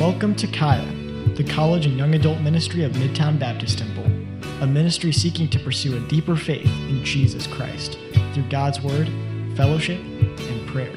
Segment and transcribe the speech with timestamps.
[0.00, 0.90] Welcome to Kaya,
[1.34, 4.06] the college and young adult ministry of Midtown Baptist Temple,
[4.62, 7.98] a ministry seeking to pursue a deeper faith in Jesus Christ
[8.32, 9.10] through God's Word,
[9.58, 10.90] fellowship, and prayer.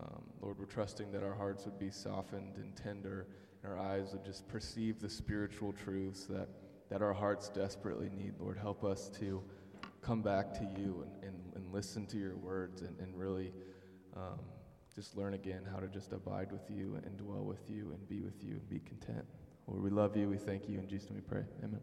[0.00, 3.26] Um, Lord, we're trusting that our hearts would be softened and tender,
[3.64, 6.46] and our eyes would just perceive the spiritual truths that,
[6.88, 8.34] that our hearts desperately need.
[8.38, 9.42] Lord, help us to
[10.02, 13.52] come back to you and, and, and listen to your words and, and really
[14.16, 14.40] um,
[14.94, 18.20] just learn again how to just abide with you and dwell with you and be
[18.20, 19.24] with you and be content.
[19.68, 20.28] Lord, we love you.
[20.28, 20.78] We thank you.
[20.78, 21.44] In Jesus' name we pray.
[21.62, 21.80] Amen.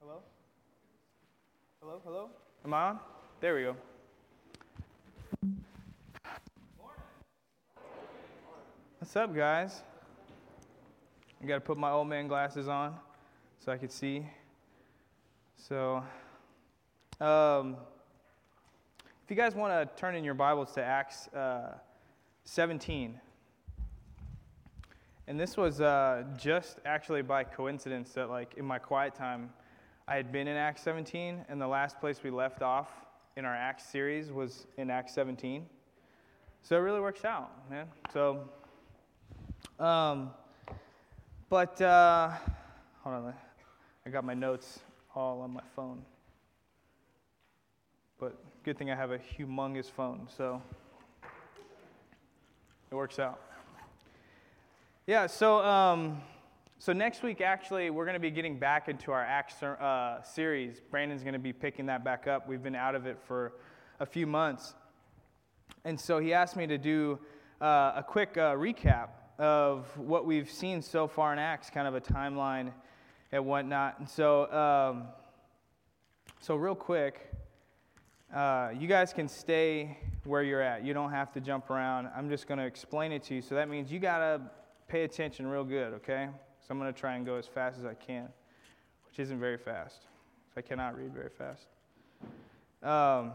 [0.00, 0.22] Hello?
[1.80, 2.00] Hello?
[2.04, 2.30] Hello?
[2.64, 3.00] Am I on?
[3.40, 3.76] There we go.
[9.06, 9.84] What's up, guys?
[11.40, 12.96] I got to put my old man glasses on
[13.60, 14.26] so I can see.
[15.56, 16.02] So,
[17.20, 17.76] um,
[19.22, 21.74] if you guys want to turn in your Bibles to Acts uh,
[22.46, 23.20] 17.
[25.28, 29.50] And this was uh, just actually by coincidence that, like, in my quiet time,
[30.08, 32.90] I had been in Acts 17, and the last place we left off
[33.36, 35.64] in our Acts series was in Acts 17.
[36.64, 37.86] So it really works out, man.
[38.12, 38.48] So,
[39.78, 40.30] um,
[41.48, 42.30] but, uh,
[43.02, 43.34] hold on,
[44.06, 44.80] I got my notes
[45.14, 46.02] all on my phone.
[48.18, 50.62] But good thing I have a humongous phone, so
[52.90, 53.40] it works out.
[55.06, 56.22] Yeah, so um,
[56.78, 60.80] so next week, actually, we're going to be getting back into our Acts uh, series.
[60.90, 62.48] Brandon's going to be picking that back up.
[62.48, 63.52] We've been out of it for
[64.00, 64.74] a few months,
[65.84, 67.18] and so he asked me to do
[67.60, 71.94] uh, a quick uh, recap of what we've seen so far in Acts, kind of
[71.94, 72.72] a timeline
[73.32, 73.98] and whatnot.
[73.98, 75.04] And so, um,
[76.40, 77.32] so real quick,
[78.34, 80.84] uh, you guys can stay where you're at.
[80.84, 82.08] You don't have to jump around.
[82.16, 83.42] I'm just going to explain it to you.
[83.42, 84.40] So that means you got to
[84.88, 86.28] pay attention real good, okay?
[86.60, 88.28] So I'm going to try and go as fast as I can,
[89.08, 90.06] which isn't very fast.
[90.56, 91.66] I cannot read very fast.
[92.82, 93.32] Um,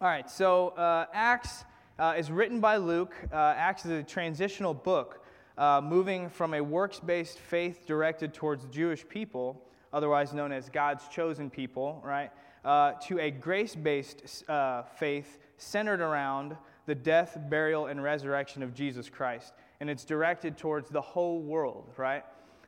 [0.00, 1.64] all right, so uh, Acts
[1.98, 3.14] uh, is written by Luke.
[3.32, 5.24] Uh, Acts is a transitional book
[5.56, 11.08] uh, moving from a works based faith directed towards Jewish people, otherwise known as God's
[11.08, 12.30] chosen people, right,
[12.64, 18.74] uh, to a grace based uh, faith centered around the death, burial, and resurrection of
[18.74, 22.24] Jesus Christ and it's directed towards the whole world, right?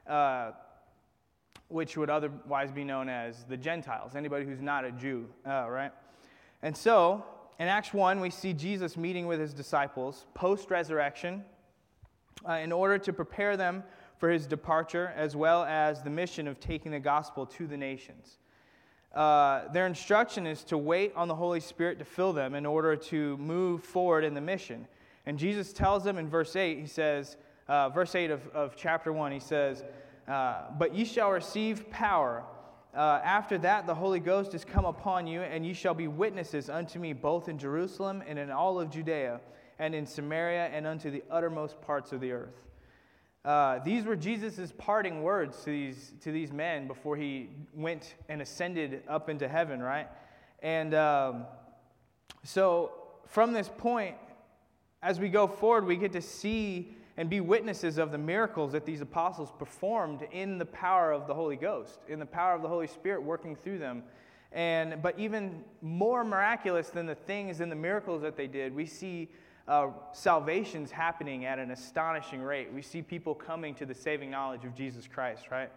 [0.07, 0.53] Uh,
[1.69, 5.93] which would otherwise be known as the Gentiles, anybody who's not a Jew, right?
[6.63, 7.25] And so,
[7.61, 11.45] in Acts 1, we see Jesus meeting with his disciples post resurrection
[12.49, 13.85] uh, in order to prepare them
[14.17, 18.39] for his departure, as well as the mission of taking the gospel to the nations.
[19.15, 22.97] Uh, their instruction is to wait on the Holy Spirit to fill them in order
[22.97, 24.89] to move forward in the mission.
[25.27, 27.37] And Jesus tells them in verse 8, he says,
[27.69, 29.85] uh, verse 8 of, of chapter 1, he says,
[30.27, 32.43] uh, But ye shall receive power.
[32.95, 36.69] Uh, after that, the Holy Ghost is come upon you, and ye shall be witnesses
[36.69, 39.41] unto me both in Jerusalem and in all of Judea,
[39.79, 42.67] and in Samaria, and unto the uttermost parts of the earth.
[43.45, 48.43] Uh, these were Jesus' parting words to these, to these men before he went and
[48.43, 50.09] ascended up into heaven, right?
[50.63, 51.47] And um,
[52.43, 52.93] so
[53.27, 54.17] from this point,
[55.03, 58.87] as we go forward, we get to see and be witnesses of the miracles that
[58.87, 62.69] these apostles performed in the power of the Holy Ghost, in the power of the
[62.69, 64.03] Holy Spirit working through them.
[64.53, 68.87] And, but even more miraculous than the things and the miracles that they did, we
[68.87, 69.29] see
[69.69, 72.73] uh, salvations happening at an astonishing rate.
[72.73, 75.71] We see people coming to the saving knowledge of Jesus Christ, right?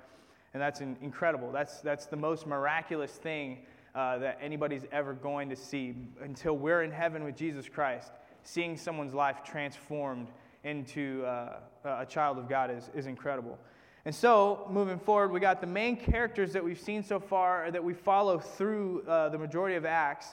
[0.53, 1.52] And that's incredible.
[1.52, 6.84] That's, that's the most miraculous thing uh, that anybody's ever going to see until we're
[6.84, 8.14] in heaven with Jesus Christ
[8.44, 10.28] seeing someone's life transformed
[10.64, 13.58] into uh, a child of God is, is incredible.
[14.06, 17.84] And so, moving forward, we got the main characters that we've seen so far that
[17.84, 20.28] we follow through uh, the majority of Acts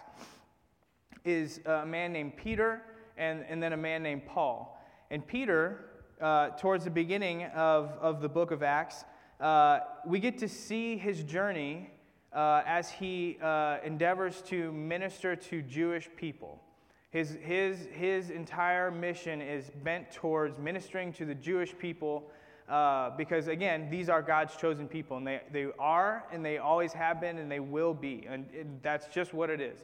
[1.25, 2.83] is a man named Peter
[3.17, 4.83] and, and then a man named Paul.
[5.11, 5.85] And Peter,
[6.21, 9.05] uh, towards the beginning of, of the book of Acts,
[9.41, 11.91] uh, we get to see his journey
[12.33, 16.61] uh, as he uh, endeavors to minister to Jewish people.
[17.11, 22.31] His, his, his entire mission is bent towards ministering to the Jewish people
[22.69, 26.93] uh, because, again, these are God's chosen people, and they, they are, and they always
[26.93, 28.27] have been, and they will be.
[28.29, 29.81] And it, that's just what it is.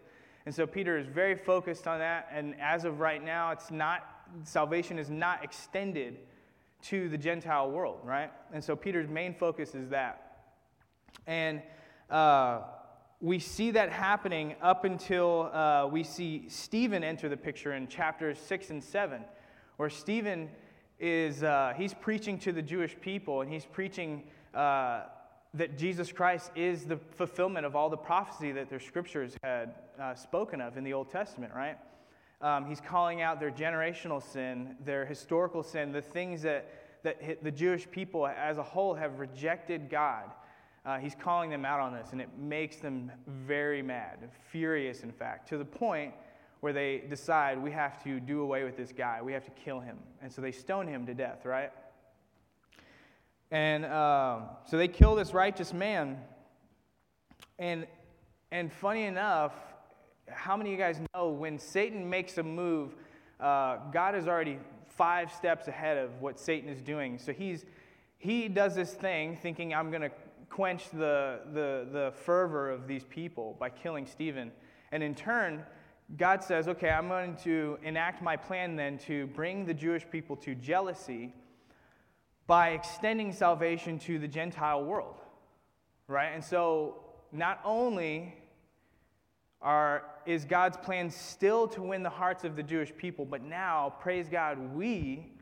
[0.46, 2.28] And so Peter is very focused on that.
[2.32, 4.05] And as of right now, it's not,
[4.44, 6.19] salvation is not extended
[6.82, 8.31] to the Gentile world, right?
[8.52, 10.44] And so Peter's main focus is that.
[11.26, 11.61] And
[12.08, 12.61] uh,
[13.21, 18.39] we see that happening up until uh, we see Stephen enter the picture in chapters
[18.39, 19.23] 6 and 7,
[19.79, 20.51] where Stephen
[21.01, 24.25] is, uh, he's preaching to the Jewish people, and he's preaching
[24.55, 25.05] uh,
[25.55, 30.15] that Jesus Christ is the fulfillment of all the prophecy that their scriptures had uh,
[30.15, 31.79] spoken of in the Old Testament, right?
[32.43, 37.51] Um, he's calling out their generational sin, their historical sin, the things that, that the
[37.51, 40.25] Jewish people as a whole have rejected God.
[40.87, 45.11] Uh, he's calling them out on this, and it makes them very mad, furious, in
[45.11, 46.15] fact, to the point
[46.61, 49.21] where they decide we have to do away with this guy.
[49.21, 49.99] We have to kill him.
[50.23, 51.73] And so they stone him to death, right?
[53.50, 56.19] And um, so they kill this righteous man.
[57.59, 57.88] And,
[58.53, 59.55] and funny enough,
[60.29, 62.94] how many of you guys know when Satan makes a move,
[63.41, 67.19] uh, God is already five steps ahead of what Satan is doing.
[67.19, 67.65] So he's,
[68.19, 70.11] he does this thing thinking, I'm going to
[70.51, 74.53] quench the, the, the fervor of these people by killing Stephen.
[74.93, 75.65] And in turn,
[76.17, 80.37] God says, okay, I'm going to enact my plan then to bring the Jewish people
[80.37, 81.35] to jealousy
[82.47, 85.21] by extending salvation to the Gentile world,
[86.07, 86.29] right?
[86.29, 87.03] And so
[87.33, 88.37] not only
[89.61, 93.95] are, is God's plan still to win the hearts of the Jewish people, but now,
[93.99, 95.33] praise God, we,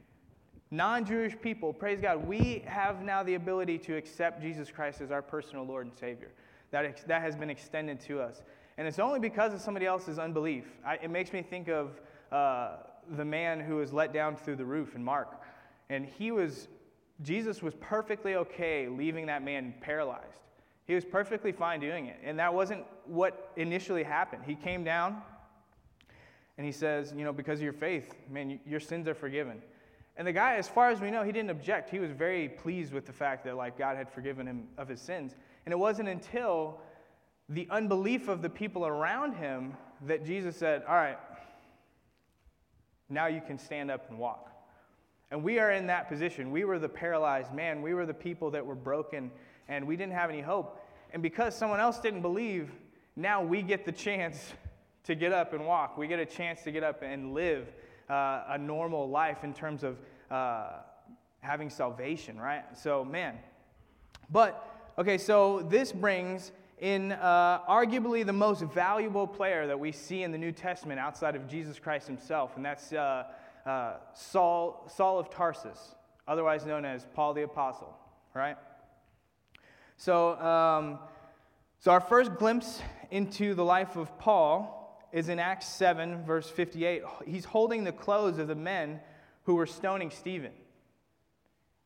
[0.75, 5.11] non Jewish people, praise God, we have now the ability to accept Jesus Christ as
[5.11, 6.32] our personal Lord and Savior.
[6.71, 8.43] That, that has been extended to us.
[8.76, 10.65] And it's only because of somebody else's unbelief.
[10.85, 12.00] I, it makes me think of
[12.32, 12.79] uh,
[13.17, 15.41] the man who was let down through the roof in Mark.
[15.88, 16.69] And he was
[17.23, 20.41] Jesus was perfectly okay leaving that man paralyzed.
[20.87, 22.19] He was perfectly fine doing it.
[22.25, 24.43] And that wasn't what initially happened.
[24.44, 25.23] He came down
[26.59, 29.62] and he says, You know, because of your faith, man, your sins are forgiven.
[30.16, 31.90] And the guy, as far as we know, he didn't object.
[31.90, 35.00] He was very pleased with the fact that, like, God had forgiven him of his
[35.00, 35.34] sins.
[35.66, 36.81] And it wasn't until
[37.49, 39.75] the unbelief of the people around him
[40.06, 41.19] that Jesus said, All right,
[43.08, 44.50] now you can stand up and walk.
[45.31, 46.50] And we are in that position.
[46.50, 47.82] We were the paralyzed man.
[47.82, 49.31] We were the people that were broken
[49.69, 50.81] and we didn't have any hope.
[51.12, 52.70] And because someone else didn't believe,
[53.17, 54.52] now we get the chance
[55.05, 55.96] to get up and walk.
[55.96, 57.72] We get a chance to get up and live
[58.09, 59.99] uh, a normal life in terms of
[60.31, 60.81] uh,
[61.41, 62.65] having salvation, right?
[62.77, 63.39] So, man.
[64.31, 70.23] But, okay, so this brings in uh, arguably the most valuable player that we see
[70.23, 73.25] in the New Testament outside of Jesus Christ himself, and that's uh,
[73.65, 75.95] uh, Saul, Saul of Tarsus,
[76.27, 77.97] otherwise known as Paul the Apostle,
[78.35, 78.56] right?
[79.97, 80.99] So, um,
[81.79, 82.81] so our first glimpse
[83.11, 84.83] into the life of Paul
[85.14, 87.02] is in Acts 7, verse 58.
[87.25, 89.00] He's holding the clothes of the men
[89.44, 90.52] who were stoning Stephen.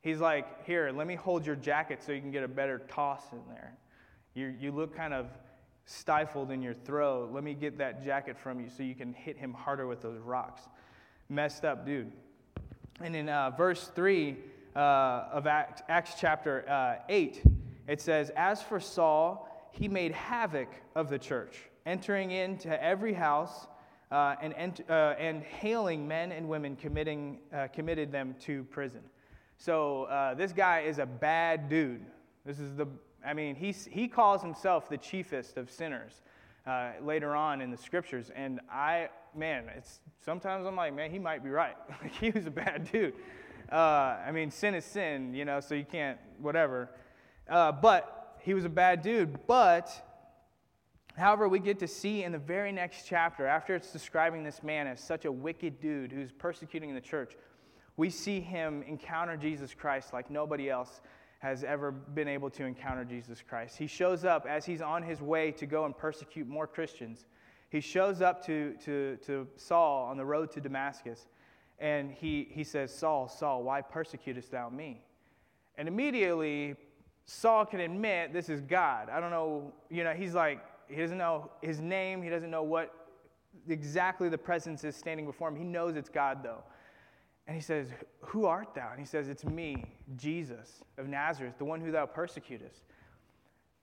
[0.00, 3.22] He's like, Here, let me hold your jacket so you can get a better toss
[3.30, 3.74] in there.
[4.34, 5.26] You, you look kind of
[5.84, 7.30] stifled in your throat.
[7.32, 10.18] Let me get that jacket from you so you can hit him harder with those
[10.18, 10.62] rocks
[11.28, 12.10] messed up dude.
[13.00, 14.36] And in uh, verse 3
[14.74, 17.42] uh, of Acts, Acts chapter uh, 8,
[17.86, 23.66] it says, As for Saul, he made havoc of the church, entering into every house
[24.10, 29.02] uh, and, ent- uh, and hailing men and women, committing, uh, committed them to prison.
[29.58, 32.04] So this guy is a bad dude.
[32.46, 32.86] This is the,
[33.26, 36.22] I mean, he's, he calls himself the chiefest of sinners.
[36.68, 38.30] Uh, later on in the scriptures.
[38.36, 41.74] And I, man, it's sometimes I'm like, man, he might be right.
[42.20, 43.14] he was a bad dude.
[43.72, 46.90] Uh, I mean, sin is sin, you know, so you can't, whatever.
[47.48, 49.46] Uh, but he was a bad dude.
[49.46, 50.07] But,
[51.18, 54.86] however, we get to see in the very next chapter, after it's describing this man
[54.86, 57.36] as such a wicked dude who's persecuting the church,
[57.96, 61.00] we see him encounter Jesus Christ like nobody else
[61.40, 63.76] has ever been able to encounter Jesus Christ.
[63.76, 67.26] He shows up as he's on his way to go and persecute more Christians.
[67.70, 71.28] He shows up to, to, to Saul on the road to Damascus,
[71.78, 75.02] and he, he says, Saul, Saul, why persecutest thou me?
[75.76, 76.74] And immediately,
[77.26, 79.10] Saul can admit this is God.
[79.10, 82.62] I don't know, you know, he's like, he doesn't know his name, he doesn't know
[82.62, 82.94] what
[83.68, 85.56] exactly the presence is standing before him.
[85.56, 86.62] He knows it's God, though.
[87.46, 87.88] And he says,
[88.20, 88.90] Who art thou?
[88.90, 89.84] And he says, It's me,
[90.16, 92.82] Jesus of Nazareth, the one who thou persecutest.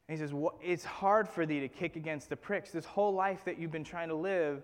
[0.07, 2.71] And he says, It's hard for thee to kick against the pricks.
[2.71, 4.63] This whole life that you've been trying to live,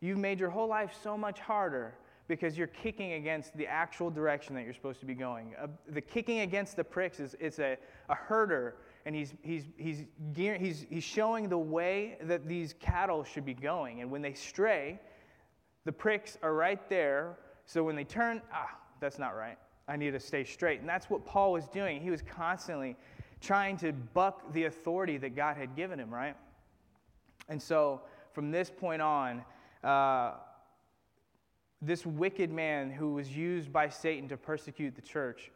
[0.00, 1.94] you've made your whole life so much harder
[2.26, 5.52] because you're kicking against the actual direction that you're supposed to be going.
[5.60, 7.76] Uh, the kicking against the pricks is it's a,
[8.08, 8.76] a herder
[9.06, 10.04] and he's, he's, he's,
[10.34, 14.00] he's, he's showing the way that these cattle should be going.
[14.00, 15.00] And when they stray,
[15.84, 17.38] the pricks are right there.
[17.64, 19.56] So when they turn, ah, that's not right.
[19.88, 20.80] I need to stay straight.
[20.80, 22.00] And that's what Paul was doing.
[22.00, 22.96] He was constantly
[23.40, 26.36] trying to buck the authority that God had given him, right?
[27.48, 28.02] And so
[28.32, 29.42] from this point on,
[29.82, 30.34] uh,
[31.82, 35.50] this wicked man who was used by Satan to persecute the church,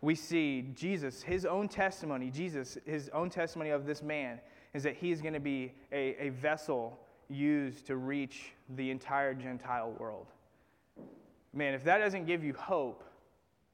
[0.00, 4.40] we see Jesus, his own testimony, Jesus, his own testimony of this man
[4.74, 6.98] is that he is going to be a, a vessel
[7.28, 10.26] used to reach the entire Gentile world.
[11.52, 13.02] Man, if that doesn't give you hope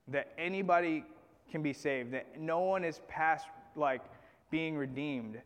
[0.09, 1.05] that anybody
[1.50, 4.02] can be saved, that no one is past like
[4.50, 5.41] being redeemed,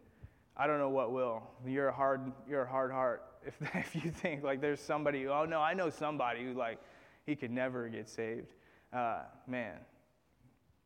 [0.56, 1.42] I don't know what will.
[1.66, 5.45] You're a hard, you're a hard heart if, if you think like there's somebody, oh
[5.45, 6.78] no, I know somebody who like
[7.25, 8.52] he could never get saved.
[8.92, 9.76] Uh, man,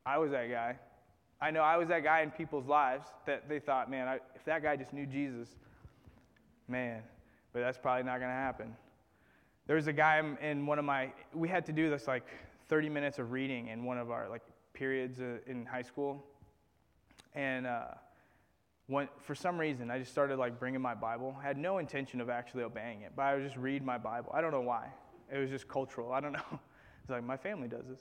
[0.05, 0.77] I was that guy.
[1.39, 4.45] I know I was that guy in people's lives that they thought, man, I, if
[4.45, 5.49] that guy just knew Jesus,
[6.67, 7.01] man,
[7.53, 8.75] but that's probably not going to happen.
[9.67, 12.27] There was a guy in one of my, we had to do this like
[12.69, 14.41] 30 minutes of reading in one of our like
[14.73, 16.23] periods uh, in high school.
[17.33, 17.85] And uh,
[18.87, 21.35] when, for some reason, I just started like bringing my Bible.
[21.39, 24.31] I had no intention of actually obeying it, but I would just read my Bible.
[24.33, 24.87] I don't know why.
[25.33, 26.11] It was just cultural.
[26.11, 26.59] I don't know.
[27.01, 27.99] It's like my family does this.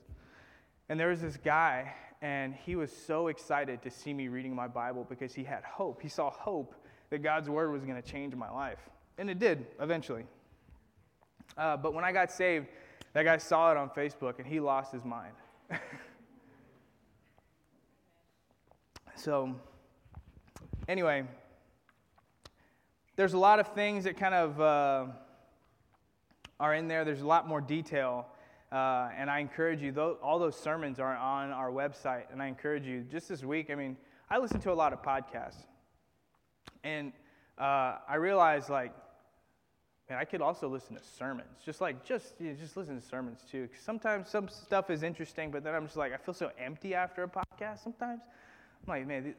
[0.91, 4.67] And there was this guy, and he was so excited to see me reading my
[4.67, 6.03] Bible because he had hope.
[6.03, 6.75] He saw hope
[7.11, 8.81] that God's word was going to change my life.
[9.17, 10.25] And it did eventually.
[11.57, 12.67] Uh, but when I got saved,
[13.13, 15.33] that guy saw it on Facebook and he lost his mind.
[19.15, 19.55] so,
[20.89, 21.23] anyway,
[23.15, 25.07] there's a lot of things that kind of uh,
[26.59, 27.05] are in there.
[27.05, 28.27] There's a lot more detail.
[28.73, 32.25] Uh, and I encourage you, those, all those sermons are on our website.
[32.33, 33.97] And I encourage you, just this week, I mean,
[34.29, 35.65] I listen to a lot of podcasts.
[36.85, 37.13] And
[37.59, 38.95] uh, I realized, like,
[40.09, 41.59] man, I could also listen to sermons.
[41.65, 43.67] Just like, just, you know, just listen to sermons too.
[43.67, 46.95] Because sometimes some stuff is interesting, but then I'm just like, I feel so empty
[46.95, 48.21] after a podcast sometimes.
[48.87, 49.35] I'm like, man,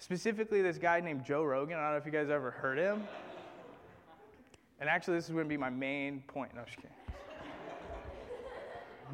[0.00, 1.76] Specifically, this guy named Joe Rogan.
[1.76, 3.02] I don't know if you guys ever heard him.
[4.80, 6.54] And actually, this is going to be my main point.
[6.54, 6.90] No, I'm just kidding.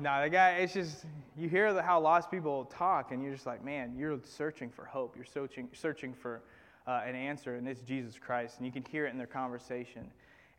[0.01, 1.05] No, the guy, it's just,
[1.37, 4.85] you hear the, how lost people talk, and you're just like, man, you're searching for
[4.85, 5.17] hope.
[5.17, 6.43] You're searching, searching for
[6.87, 8.59] uh, an answer, and it's Jesus Christ.
[8.59, 10.11] And you can hear it in their conversation.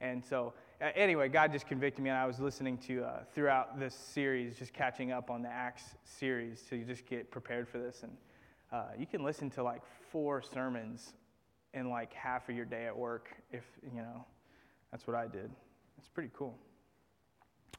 [0.02, 3.80] And so, uh, anyway, God just convicted me, and I was listening to uh, throughout
[3.80, 8.04] this series, just catching up on the Acts series to just get prepared for this.
[8.04, 8.12] And
[8.72, 11.14] uh, you can listen to like four sermons
[11.74, 13.64] in like half of your day at work if
[13.94, 14.26] you know
[14.92, 15.50] that's what i did
[15.98, 16.58] it's pretty cool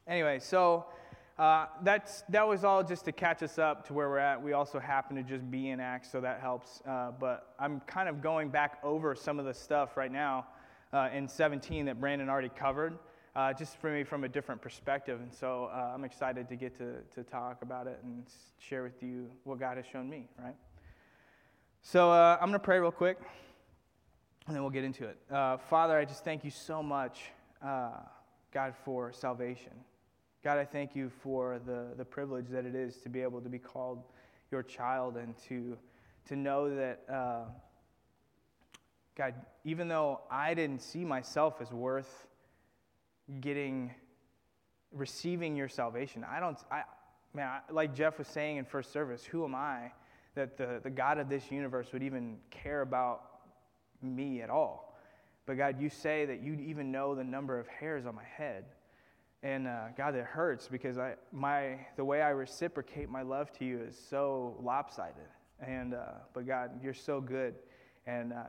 [0.06, 0.86] anyway so
[1.38, 4.52] uh, that's that was all just to catch us up to where we're at we
[4.52, 8.20] also happen to just be in acts so that helps uh, but i'm kind of
[8.20, 10.46] going back over some of the stuff right now
[10.92, 12.98] uh, in 17 that brandon already covered
[13.36, 16.76] uh, just for me from a different perspective and so uh, i'm excited to get
[16.76, 18.24] to, to talk about it and
[18.58, 20.56] share with you what god has shown me right
[21.80, 23.18] so uh, I'm going to pray real quick,
[24.46, 25.16] and then we'll get into it.
[25.70, 27.20] Father, I just thank you so much,
[27.62, 29.72] God, for salvation.
[30.44, 33.48] God, I thank you for the, the privilege that it is to be able to
[33.48, 34.02] be called
[34.50, 35.76] your child and to,
[36.28, 37.44] to know that, uh,
[39.16, 42.26] God, even though I didn't see myself as worth
[43.40, 43.92] getting,
[44.92, 46.82] receiving your salvation, I don't, I,
[47.34, 49.90] man, I, like Jeff was saying in first service, who am I?
[50.38, 53.22] that the, the God of this universe would even care about
[54.00, 54.96] me at all.
[55.46, 58.64] But God, you say that you even know the number of hairs on my head.
[59.42, 63.64] And uh, God, it hurts because I, my, the way I reciprocate my love to
[63.64, 65.28] you is so lopsided.
[65.60, 66.04] And, uh,
[66.34, 67.54] but God, you're so good.
[68.06, 68.42] And uh,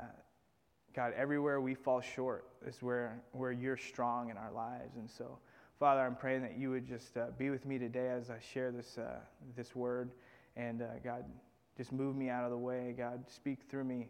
[0.96, 4.96] God, everywhere we fall short is where, where you're strong in our lives.
[4.96, 5.38] And so,
[5.80, 8.72] Father, I'm praying that you would just uh, be with me today as I share
[8.72, 9.20] this, uh,
[9.56, 10.10] this word.
[10.56, 11.24] And uh, God,
[11.78, 13.24] just move me out of the way, God.
[13.30, 14.08] Speak through me.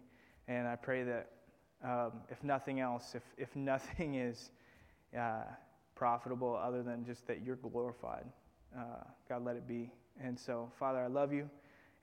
[0.48, 1.30] And I pray that
[1.84, 4.52] um, if nothing else, if, if nothing is
[6.00, 8.24] profitable other than just that you're glorified,
[8.74, 9.92] uh, God, let it be.
[10.24, 11.50] And so, Father, I love you,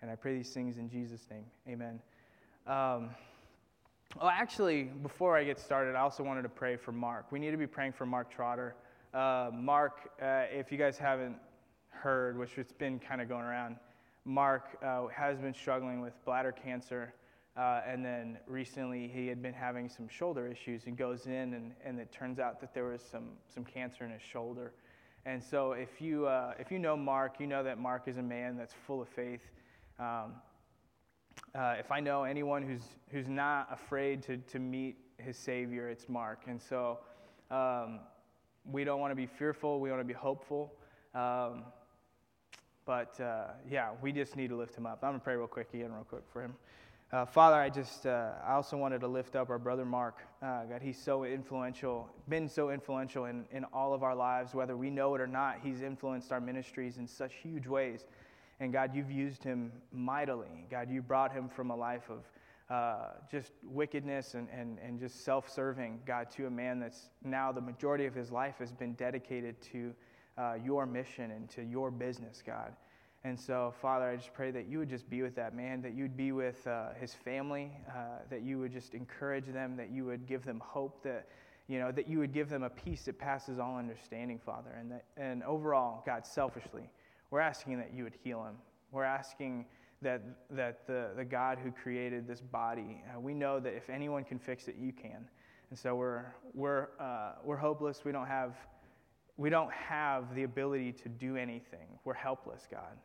[0.03, 1.47] and I pray these things in Jesus' name.
[1.67, 1.99] Amen.
[2.67, 3.09] Um,
[4.21, 7.33] well, actually, before I get started, I also wanted to pray for Mark.
[7.33, 8.76] We need to be praying for Mark Trotter.
[9.15, 11.37] Uh, Mark, uh, if you guys haven't
[11.88, 13.76] heard, which it's been kind of going around,
[14.26, 17.15] Mark uh, has been struggling with bladder cancer.
[17.57, 21.73] Uh, and then recently he had been having some shoulder issues and goes in and,
[21.85, 24.73] and it turns out that there was some, some cancer in his shoulder.
[25.25, 28.23] And so if you, uh, if you know Mark, you know that Mark is a
[28.23, 29.41] man that's full of faith.
[29.99, 30.35] Um,
[31.55, 36.11] uh, if I know anyone who's, who's not afraid to, to meet his Savior, it's
[36.11, 36.43] Mark.
[36.47, 36.99] And so
[37.51, 38.01] um,
[38.71, 40.75] we don't want to be fearful, we want to be hopeful.
[41.15, 41.65] Um,
[42.85, 44.99] but uh, yeah, we just need to lift him up.
[45.03, 46.55] I'm going to pray real quick again, real quick for him.
[47.13, 50.17] Uh, Father, I just, uh, I also wanted to lift up our brother Mark.
[50.43, 54.77] Uh, God, he's so influential, been so influential in, in all of our lives, whether
[54.77, 55.59] we know it or not.
[55.63, 58.07] He's influenced our ministries in such huge ways.
[58.59, 60.67] And God, you've used him mightily.
[60.69, 62.25] God, you brought him from a life of
[62.75, 67.53] uh, just wickedness and, and, and just self serving, God, to a man that's now
[67.53, 69.95] the majority of his life has been dedicated to
[70.37, 72.73] uh, your mission and to your business, God.
[73.26, 75.95] And so, Father, I just pray that you would just be with that man, that
[75.95, 80.04] you'd be with uh, his family, uh, that you would just encourage them, that you
[80.04, 81.26] would give them hope, that
[81.66, 84.71] you know, that you would give them a peace that passes all understanding, Father.
[84.78, 86.88] And that, and overall, God, selfishly,
[87.33, 88.54] we're asking that you would heal him.
[88.92, 89.66] We're asking
[90.02, 94.23] that that the the God who created this body, uh, we know that if anyone
[94.23, 95.28] can fix it, you can.
[95.71, 98.04] And so we're we're uh, we're hopeless.
[98.04, 98.54] We don't have
[99.37, 101.88] we don't have the ability to do anything.
[102.04, 102.97] We're helpless, God.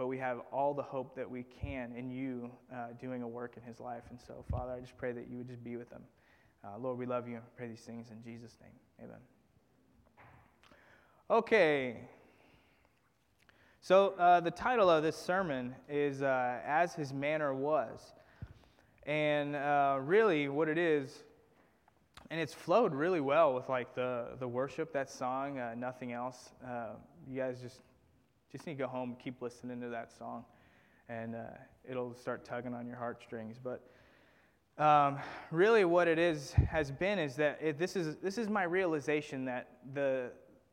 [0.00, 3.58] But we have all the hope that we can in you uh, doing a work
[3.58, 4.04] in his life.
[4.08, 6.00] And so, Father, I just pray that you would just be with him.
[6.64, 7.36] Uh, Lord, we love you.
[7.36, 8.72] I pray these things in Jesus' name.
[9.04, 9.18] Amen.
[11.28, 11.98] Okay.
[13.82, 18.14] So, uh, the title of this sermon is uh, As His Manner Was.
[19.04, 21.24] And uh, really, what it is,
[22.30, 26.50] and it's flowed really well with like the the worship that song uh, nothing else
[27.28, 27.80] you guys just
[28.50, 30.44] just need to go home and keep listening to that song
[31.08, 31.40] and uh,
[31.88, 33.90] it'll start tugging on your heartstrings but
[34.82, 35.18] um,
[35.50, 39.44] really what it is has been is that it, this is this is my realization
[39.44, 40.30] that the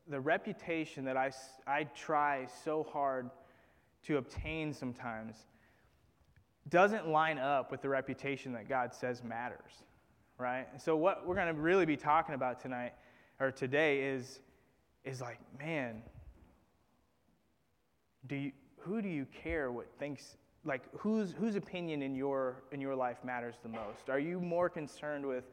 [0.08, 1.30] the reputation that I,
[1.66, 3.30] I try so hard
[4.04, 5.36] to obtain sometimes
[6.70, 9.84] doesn't line up with the reputation that God says matters
[10.38, 10.66] right?
[10.80, 12.92] So what we're going to really be talking about tonight
[13.40, 14.40] or today is
[15.04, 16.02] is like, man,
[18.28, 22.80] do you, who do you care what thinks like whose whose opinion in your in
[22.80, 24.08] your life matters the most?
[24.08, 25.44] Are you more concerned with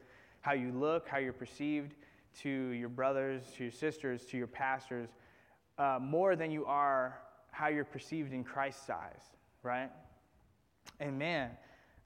[0.41, 1.95] how you look, how you're perceived
[2.41, 5.09] to your brothers, to your sisters, to your pastors,
[5.77, 7.19] uh, more than you are
[7.51, 9.21] how you're perceived in Christ's eyes,
[9.63, 9.89] right?
[10.99, 11.51] And man,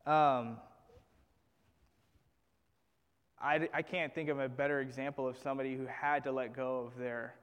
[0.05, 0.57] um,
[3.41, 6.85] I, I can't think of a better example of somebody who had to let go
[6.87, 7.33] of their,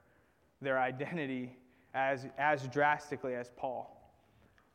[0.62, 1.57] their identity
[1.97, 3.93] as, as drastically as Paul.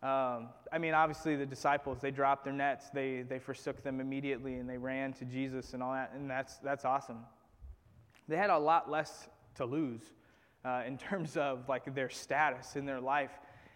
[0.04, 4.56] Um, I mean, obviously, the disciples, they dropped their nets, they, they forsook them immediately,
[4.56, 7.20] and they ran to Jesus and all that, and that's, that's awesome.
[8.28, 10.02] They had a lot less to lose
[10.66, 13.32] uh, in terms of like their status in their life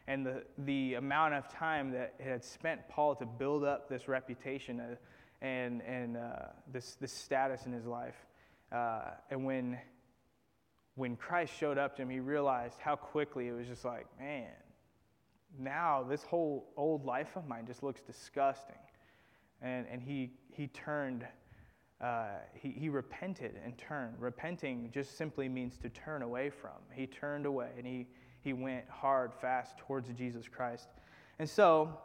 [0.08, 4.08] and the, the amount of time that it had spent Paul to build up this
[4.08, 4.80] reputation.
[4.80, 4.96] Uh,
[5.42, 8.16] and, and uh, this, this status in his life.
[8.72, 9.78] Uh, and when,
[10.96, 14.52] when Christ showed up to him, he realized how quickly it was just like, man,
[15.60, 18.76] now this whole old life of mine just looks disgusting.
[19.62, 21.26] And, and he, he turned,
[22.00, 24.16] uh, he, he repented and turned.
[24.20, 26.78] Repenting just simply means to turn away from.
[26.94, 28.08] He turned away and he,
[28.42, 30.88] he went hard, fast towards Jesus Christ.
[31.40, 31.98] And so,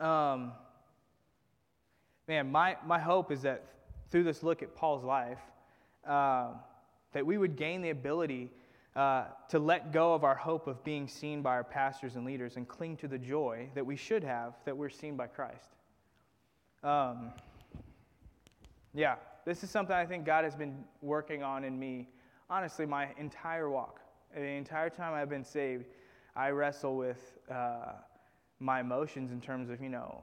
[0.00, 0.52] um,
[2.28, 3.64] man, my, my hope is that
[4.10, 5.40] through this look at Paul's life,
[6.06, 6.48] uh,
[7.16, 8.50] that we would gain the ability
[8.94, 12.56] uh, to let go of our hope of being seen by our pastors and leaders
[12.56, 15.70] and cling to the joy that we should have that we're seen by Christ.
[16.84, 17.32] Um,
[18.92, 19.14] yeah,
[19.46, 22.10] this is something I think God has been working on in me,
[22.50, 24.00] honestly, my entire walk.
[24.34, 25.86] The entire time I've been saved,
[26.36, 27.92] I wrestle with uh,
[28.60, 30.22] my emotions in terms of, you know,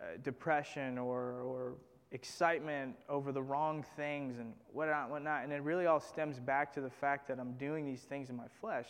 [0.00, 1.74] uh, depression or, or
[2.12, 5.44] excitement over the wrong things and whatnot, whatnot.
[5.44, 8.36] And it really all stems back to the fact that I'm doing these things in
[8.36, 8.88] my flesh.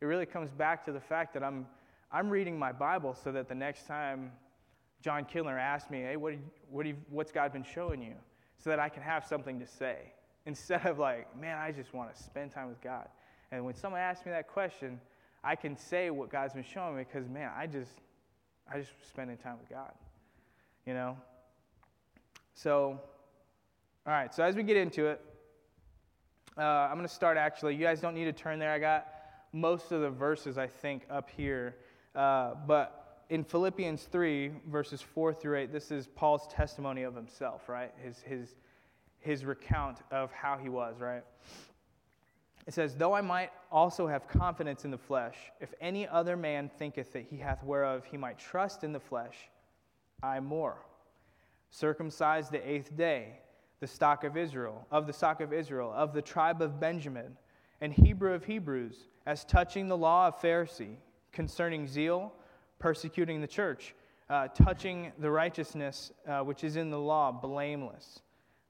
[0.00, 1.66] It really comes back to the fact that I'm,
[2.10, 4.32] I'm reading my Bible so that the next time
[5.00, 6.34] John Kindler asks me, hey, what,
[6.70, 8.14] what you, what's God been showing you?
[8.58, 10.12] So that I can have something to say.
[10.46, 13.08] Instead of like, man, I just want to spend time with God.
[13.52, 15.00] And when someone asks me that question,
[15.44, 18.00] I can say what God's been showing me because, man, I just,
[18.72, 19.92] I just spending time with God
[20.86, 21.16] you know?
[22.54, 23.00] So,
[24.06, 25.20] all right, so as we get into it,
[26.58, 27.74] uh, I'm going to start actually.
[27.74, 28.72] You guys don't need to turn there.
[28.72, 29.08] I got
[29.52, 31.76] most of the verses, I think, up here.
[32.14, 37.68] Uh, but in Philippians 3, verses 4 through 8, this is Paul's testimony of himself,
[37.68, 37.92] right?
[38.02, 38.56] His, his,
[39.20, 41.22] his recount of how he was, right?
[42.66, 46.70] It says, Though I might also have confidence in the flesh, if any other man
[46.78, 49.36] thinketh that he hath whereof he might trust in the flesh,
[50.22, 50.76] I more.
[51.72, 53.40] Circumcised the eighth day,
[53.80, 57.36] the stock of Israel, of the stock of Israel, of the tribe of Benjamin,
[57.80, 60.96] and Hebrew of Hebrews, as touching the law of Pharisee,
[61.32, 62.34] concerning zeal,
[62.78, 63.94] persecuting the church,
[64.28, 68.20] uh, touching the righteousness uh, which is in the law, blameless.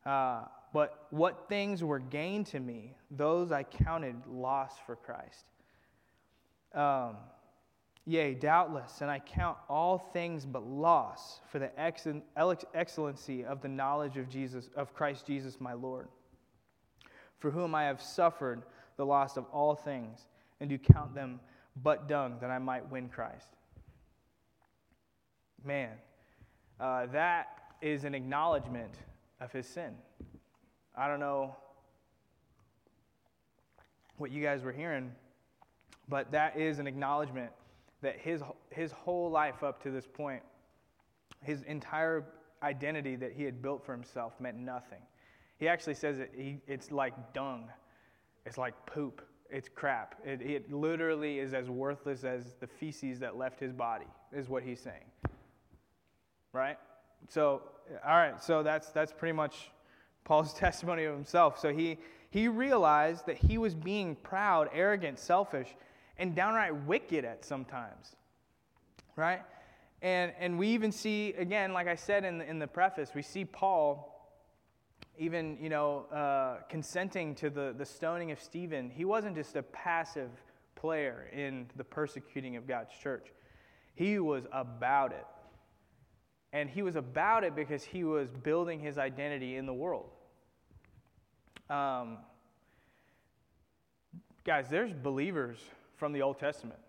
[0.06, 5.44] Uh, but what things were gained to me, those I counted loss for Christ.
[6.72, 7.16] Um,
[8.04, 14.16] Yea, doubtless, and I count all things but loss for the excellency of the knowledge
[14.16, 16.08] of Jesus, of Christ Jesus my Lord,
[17.38, 18.64] for whom I have suffered
[18.96, 20.26] the loss of all things,
[20.60, 21.38] and do count them
[21.82, 23.48] but dung, that I might win Christ.
[25.64, 25.90] Man,
[26.80, 27.46] uh, that
[27.80, 28.94] is an acknowledgement
[29.40, 29.94] of his sin.
[30.96, 31.54] I don't know
[34.18, 35.12] what you guys were hearing,
[36.08, 37.52] but that is an acknowledgement
[38.02, 40.42] that his, his whole life up to this point,
[41.42, 42.24] his entire
[42.62, 45.00] identity that he had built for himself meant nothing.
[45.58, 47.68] He actually says it, he, it's like dung,
[48.44, 50.16] it's like poop, it's crap.
[50.24, 54.62] It, it literally is as worthless as the feces that left his body, is what
[54.62, 55.04] he's saying.
[56.52, 56.78] Right?
[57.28, 57.62] So,
[58.06, 59.70] all right, so that's, that's pretty much
[60.24, 61.58] Paul's testimony of himself.
[61.58, 61.98] So he,
[62.30, 65.68] he realized that he was being proud, arrogant, selfish
[66.22, 68.14] and downright wicked at sometimes,
[69.16, 69.42] right?
[70.02, 73.22] And, and we even see, again, like I said in the, in the preface, we
[73.22, 74.08] see Paul
[75.18, 78.88] even, you know, uh, consenting to the, the stoning of Stephen.
[78.88, 80.30] He wasn't just a passive
[80.76, 83.26] player in the persecuting of God's church.
[83.96, 85.26] He was about it.
[86.52, 90.10] And he was about it because he was building his identity in the world.
[91.68, 92.18] Um,
[94.44, 95.58] guys, there's believers
[96.02, 96.80] from the Old Testament.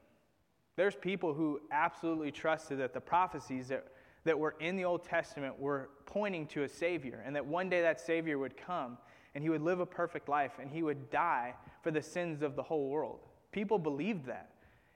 [0.76, 3.86] There's people who absolutely trusted that the prophecies that,
[4.24, 7.84] that were in the Old Testament were pointing to a Savior, and that one day
[7.84, 8.98] that Savior would come
[9.36, 12.56] and he would live a perfect life and he would die for the sins of
[12.56, 13.20] the whole world.
[13.52, 14.50] People believed that.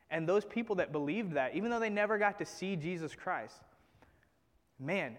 [0.10, 3.62] And those people that believed that, even though they never got to see Jesus Christ,
[4.80, 5.16] man,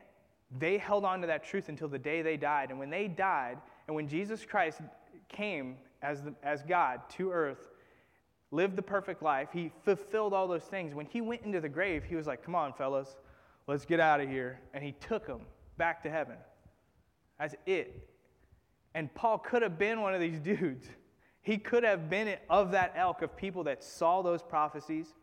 [0.59, 2.71] they held on to that truth until the day they died.
[2.71, 4.81] And when they died, and when Jesus Christ
[5.29, 7.59] came as, the, as God to earth
[8.51, 9.49] lived the perfect life.
[9.53, 10.95] He fulfilled all those things.
[10.95, 13.17] When he went into the grave, he was like, Come on, fellas,
[13.67, 14.61] let's get out of here.
[14.75, 15.43] And he took them
[15.77, 16.37] back to heaven.
[17.39, 18.09] That's it.
[18.95, 20.89] And Paul could have been one of these dudes.
[21.43, 25.15] He could have been of that elk of people that saw those prophecies.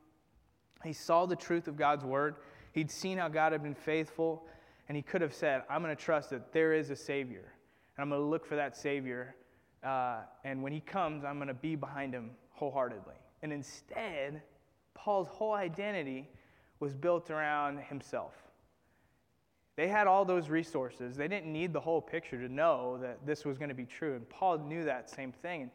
[0.83, 2.35] He saw the truth of God's word.
[2.71, 4.47] He'd seen how God had been faithful.
[4.87, 7.53] And he could have said, I'm going to trust that there is a Savior.
[7.97, 9.35] And I'm going to look for that Savior.
[9.83, 13.15] Uh, and when he comes, I'm going to be behind him wholeheartedly.
[13.41, 14.41] And instead,
[14.93, 16.29] Paul's whole identity
[16.79, 18.33] was built around himself.
[19.75, 21.17] They had all those resources.
[21.17, 24.15] They didn't need the whole picture to know that this was going to be true.
[24.15, 25.69] And Paul knew that same thing.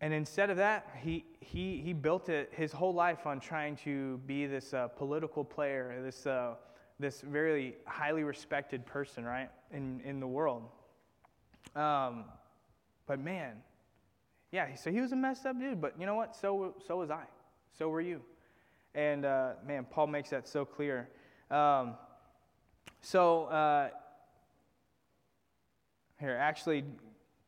[0.00, 4.16] And instead of that, he, he, he built it, his whole life on trying to
[4.26, 6.54] be this uh, political player, this, uh,
[6.98, 10.62] this very highly respected person, right, in, in the world.
[11.76, 12.24] Um,
[13.06, 13.56] but man,
[14.52, 16.34] yeah, so he was a messed up dude, but you know what?
[16.34, 17.24] So, so was I.
[17.78, 18.20] So were you.
[18.94, 21.08] And uh, man, Paul makes that so clear.
[21.50, 21.94] Um,
[23.00, 23.90] so, uh,
[26.18, 26.84] here, actually,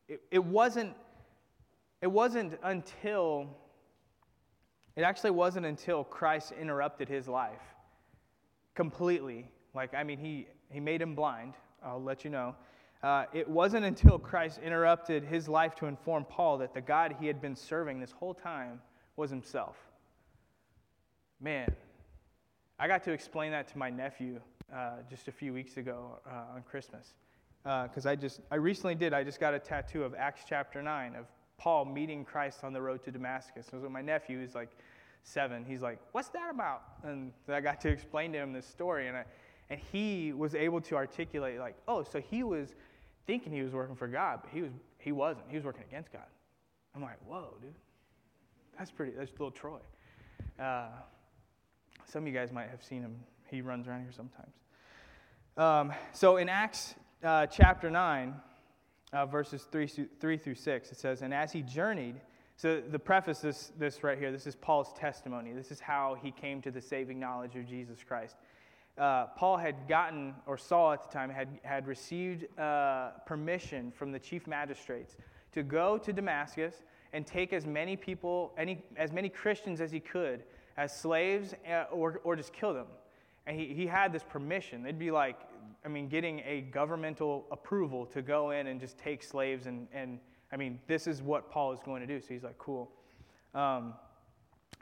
[0.07, 0.93] it, it wasn't.
[2.01, 3.49] It wasn't until.
[4.95, 7.61] It actually wasn't until Christ interrupted his life
[8.75, 9.49] completely.
[9.73, 11.55] Like, I mean, he, he made him blind.
[11.83, 12.55] I'll let you know.
[13.03, 17.27] Uh, it wasn't until Christ interrupted his life to inform Paul that the God he
[17.27, 18.79] had been serving this whole time
[19.17, 19.75] was himself.
[21.41, 21.75] Man,
[22.79, 24.39] I got to explain that to my nephew
[24.73, 27.13] uh, just a few weeks ago uh, on Christmas.
[27.63, 30.81] Because uh, I just, I recently did, I just got a tattoo of Acts chapter
[30.81, 31.25] 9 of
[31.57, 33.67] Paul meeting Christ on the road to Damascus.
[33.69, 34.69] So my nephew is like
[35.23, 35.65] seven.
[35.65, 36.83] He's like, What's that about?
[37.03, 39.09] And I got to explain to him this story.
[39.09, 39.25] And, I,
[39.69, 42.75] and he was able to articulate, like, oh, so he was
[43.25, 45.45] thinking he was working for God, but he, was, he wasn't.
[45.49, 46.25] He was working against God.
[46.95, 47.73] I'm like, whoa, dude.
[48.77, 49.79] That's pretty, that's little Troy.
[50.59, 50.87] Uh,
[52.05, 53.15] some of you guys might have seen him.
[53.49, 54.53] He runs around here sometimes.
[55.57, 58.33] Um, so in Acts uh, chapter 9,
[59.13, 59.87] uh, verses 3,
[60.19, 62.15] 3 through 6, it says, And as he journeyed,
[62.57, 65.53] so the preface this, this right here, this is Paul's testimony.
[65.53, 68.35] This is how he came to the saving knowledge of Jesus Christ
[68.97, 74.11] uh, Paul had gotten, or Saul at the time, had, had received uh, permission from
[74.11, 75.17] the chief magistrates
[75.53, 79.99] to go to Damascus and take as many people, any, as many Christians as he
[79.99, 80.43] could
[80.77, 82.87] as slaves uh, or, or just kill them.
[83.45, 84.85] And he, he had this permission.
[84.85, 85.37] It'd be like,
[85.85, 89.65] I mean, getting a governmental approval to go in and just take slaves.
[89.65, 90.19] And, and
[90.51, 92.21] I mean, this is what Paul is going to do.
[92.21, 92.91] So he's like, cool.
[93.53, 93.93] Um,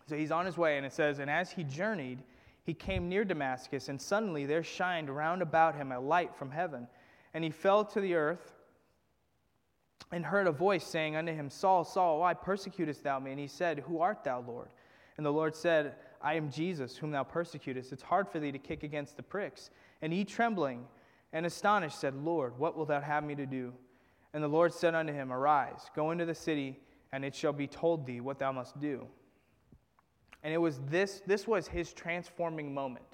[0.07, 2.19] so he's on his way, and it says, And as he journeyed,
[2.63, 6.87] he came near Damascus, and suddenly there shined round about him a light from heaven.
[7.33, 8.53] And he fell to the earth
[10.11, 13.31] and heard a voice saying unto him, Saul, Saul, why persecutest thou me?
[13.31, 14.69] And he said, Who art thou, Lord?
[15.17, 17.91] And the Lord said, I am Jesus, whom thou persecutest.
[17.91, 19.71] It's hard for thee to kick against the pricks.
[20.01, 20.85] And he, trembling
[21.33, 23.73] and astonished, said, Lord, what wilt thou have me to do?
[24.33, 26.79] And the Lord said unto him, Arise, go into the city,
[27.11, 29.07] and it shall be told thee what thou must do.
[30.43, 33.05] And it was this, this was his transforming moment.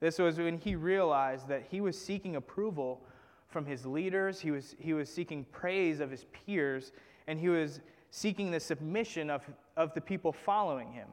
[0.00, 3.02] This was when he realized that he was seeking approval
[3.48, 6.92] from his leaders, he was, he was seeking praise of his peers,
[7.26, 9.42] and he was seeking the submission of,
[9.76, 11.08] of the people following him.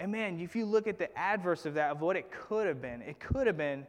[0.00, 2.82] And man, if you look at the adverse of that, of what it could have
[2.82, 3.86] been, it could have been,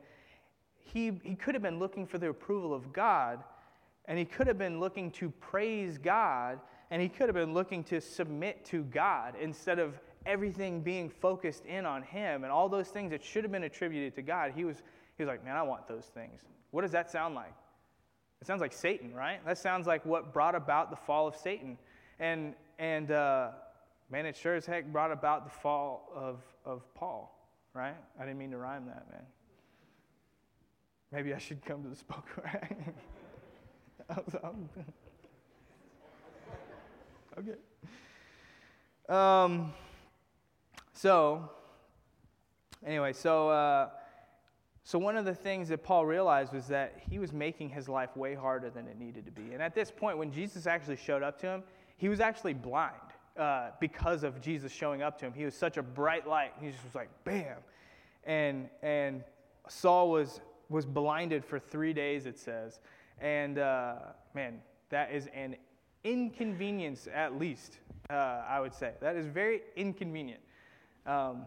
[0.77, 3.43] he, he could have been looking for the approval of God,
[4.05, 6.59] and he could have been looking to praise God,
[6.91, 11.65] and he could have been looking to submit to God instead of everything being focused
[11.65, 14.51] in on him and all those things that should have been attributed to God.
[14.55, 14.77] He was,
[15.17, 16.41] he was like, man, I want those things.
[16.71, 17.53] What does that sound like?
[18.41, 19.45] It sounds like Satan, right?
[19.45, 21.77] That sounds like what brought about the fall of Satan.
[22.19, 23.49] And, and uh,
[24.09, 27.37] man, it sure as heck brought about the fall of, of Paul,
[27.73, 27.95] right?
[28.19, 29.25] I didn't mean to rhyme that, man.
[31.11, 32.43] Maybe I should come to the spoken
[37.37, 37.55] okay.
[39.07, 39.73] Um,
[41.01, 41.49] so,
[42.85, 43.89] anyway, so uh,
[44.83, 48.15] so one of the things that Paul realized was that he was making his life
[48.15, 49.53] way harder than it needed to be.
[49.53, 51.63] And at this point, when Jesus actually showed up to him,
[51.97, 52.95] he was actually blind
[53.35, 55.33] uh, because of Jesus showing up to him.
[55.33, 56.51] He was such a bright light.
[56.61, 57.57] He just was like, bam.
[58.25, 59.23] And, and
[59.69, 62.79] Saul was, was blinded for three days, it says.
[63.19, 63.95] And uh,
[64.35, 65.55] man, that is an
[66.03, 67.79] inconvenience, at least,
[68.11, 68.91] uh, I would say.
[68.99, 70.41] That is very inconvenient.
[71.05, 71.45] Um,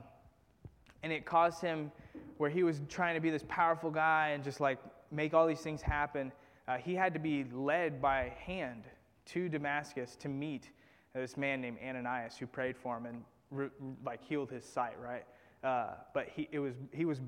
[1.02, 1.92] and it caused him
[2.38, 4.78] where he was trying to be this powerful guy and just like
[5.10, 6.32] make all these things happen.
[6.66, 8.84] Uh, he had to be led by hand
[9.26, 10.70] to Damascus to meet
[11.14, 13.68] this man named Ananias who prayed for him and re-
[14.04, 15.24] like healed his sight, right?
[15.62, 17.20] Uh, but he, it was, he was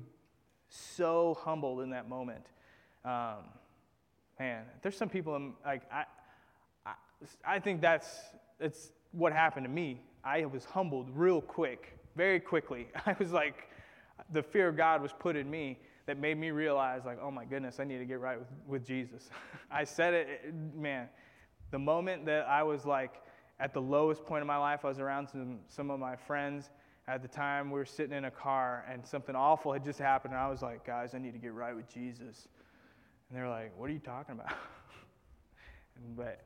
[0.69, 2.45] so humbled in that moment.
[3.05, 3.45] Um,
[4.39, 6.03] man, there's some people in, like I,
[6.85, 6.93] I,
[7.45, 8.19] I think that's
[8.59, 10.01] it's what happened to me.
[10.23, 12.87] I was humbled real quick, very quickly.
[13.05, 13.69] I was like,
[14.31, 17.45] the fear of God was put in me that made me realize, like, oh my
[17.45, 19.29] goodness, I need to get right with, with Jesus.
[19.71, 21.07] I said it, man,
[21.71, 23.21] the moment that I was like
[23.59, 26.69] at the lowest point of my life, I was around some, some of my friends.
[27.07, 30.33] At the time, we were sitting in a car and something awful had just happened.
[30.33, 32.47] And I was like, guys, I need to get right with Jesus.
[33.29, 34.53] And they were like, what are you talking about?
[36.17, 36.43] but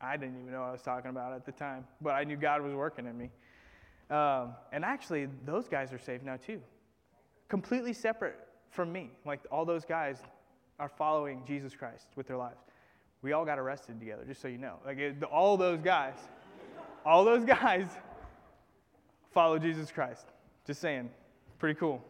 [0.00, 1.84] I didn't even know what I was talking about at the time.
[2.00, 3.30] But I knew God was working in me.
[4.12, 6.60] Um, and actually, those guys are saved now too
[7.52, 8.38] completely separate
[8.70, 9.10] from me.
[9.26, 10.22] Like all those guys
[10.80, 12.62] are following Jesus Christ with their lives.
[13.20, 14.76] We all got arrested together, just so you know.
[14.86, 16.14] Like it, all those guys,
[17.04, 17.88] all those guys
[19.34, 20.24] follow Jesus Christ.
[20.66, 21.10] Just saying.
[21.58, 22.02] Pretty cool.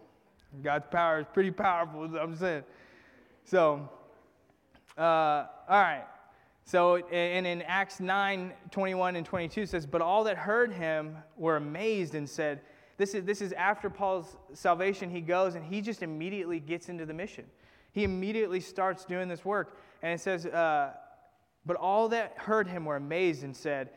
[0.63, 2.63] God's power is pretty powerful, I'm saying.
[3.45, 3.89] So,
[4.97, 6.05] uh, all right.
[6.65, 11.57] So, and in Acts 9 21 and 22 says, But all that heard him were
[11.57, 12.61] amazed and said,
[13.03, 15.11] this is, this is after Paul's salvation.
[15.11, 17.45] He goes and he just immediately gets into the mission.
[17.93, 19.77] He immediately starts doing this work.
[20.03, 20.93] And it says, uh,
[21.67, 23.91] But all that heard him were amazed and said,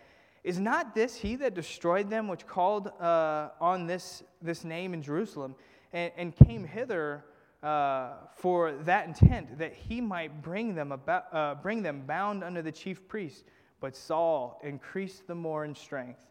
[0.44, 5.02] Is not this he that destroyed them which called uh, on this, this name in
[5.02, 5.56] Jerusalem
[5.94, 7.26] and, and came hither
[7.66, 12.62] uh, for that intent, that he might bring them, about, uh, bring them bound under
[12.62, 13.46] the chief priest?
[13.80, 16.22] But Saul increased the more in strength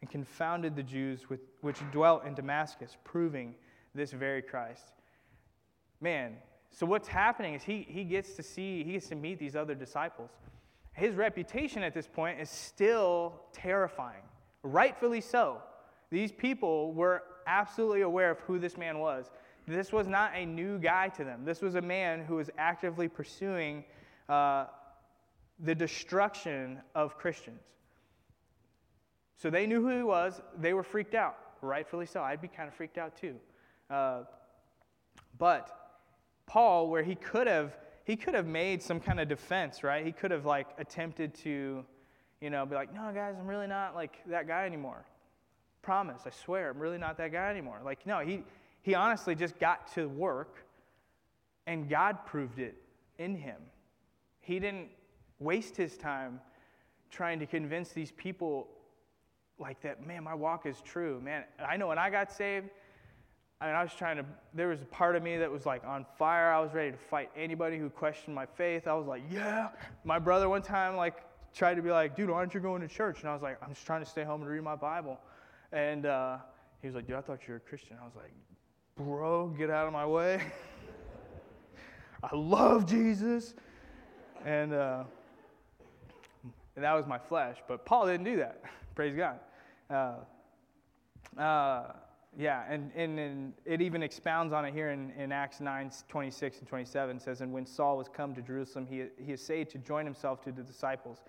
[0.00, 3.54] and confounded the Jews with, which dwelt in Damascus, proving
[3.94, 4.92] this very Christ.
[6.00, 6.36] Man,
[6.70, 9.74] so what's happening is he, he gets to see, he gets to meet these other
[9.74, 10.30] disciples.
[10.92, 14.22] His reputation at this point is still terrifying,
[14.62, 15.62] rightfully so.
[16.10, 19.30] These people were absolutely aware of who this man was.
[19.66, 21.44] This was not a new guy to them.
[21.44, 23.84] This was a man who was actively pursuing
[24.28, 24.66] uh,
[25.60, 27.62] the destruction of Christians.
[29.36, 30.40] So they knew who he was.
[30.58, 32.22] They were freaked out, rightfully so.
[32.22, 33.36] I'd be kind of freaked out too.
[33.90, 34.22] Uh,
[35.38, 35.98] but
[36.46, 40.04] Paul, where he could have, he could have made some kind of defense, right?
[40.04, 41.84] He could have like attempted to,
[42.40, 45.04] you know, be like, no, guys, I'm really not like that guy anymore.
[45.82, 47.80] Promise, I swear, I'm really not that guy anymore.
[47.84, 48.44] Like, no, he
[48.84, 50.66] He honestly just got to work,
[51.66, 52.76] and God proved it
[53.18, 53.56] in him.
[54.40, 54.88] He didn't
[55.38, 56.38] waste his time
[57.10, 58.68] trying to convince these people
[59.58, 61.18] like that, man, my walk is true.
[61.22, 62.68] Man, I know when I got saved,
[63.58, 65.82] I mean, I was trying to, there was a part of me that was like
[65.86, 66.52] on fire.
[66.52, 68.86] I was ready to fight anybody who questioned my faith.
[68.86, 69.68] I was like, yeah.
[70.04, 71.22] My brother one time, like,
[71.54, 73.20] tried to be like, dude, aren't you going to church?
[73.20, 75.18] And I was like, I'm just trying to stay home and read my Bible.
[75.72, 76.36] And uh,
[76.82, 77.96] he was like, dude, I thought you were a Christian.
[77.98, 78.34] I was like,
[78.96, 80.40] bro, get out of my way.
[82.22, 83.54] I love Jesus.
[84.44, 85.04] And, uh,
[86.76, 87.58] and that was my flesh.
[87.66, 88.62] But Paul didn't do that.
[88.94, 89.40] Praise God.
[89.90, 91.92] Uh, uh,
[92.36, 96.58] yeah, and, and, and, it even expounds on it here in, in Acts 9 26
[96.58, 97.16] and 27.
[97.16, 100.42] It says, And when Saul was come to Jerusalem, he, he essayed to join himself
[100.44, 101.22] to the disciples,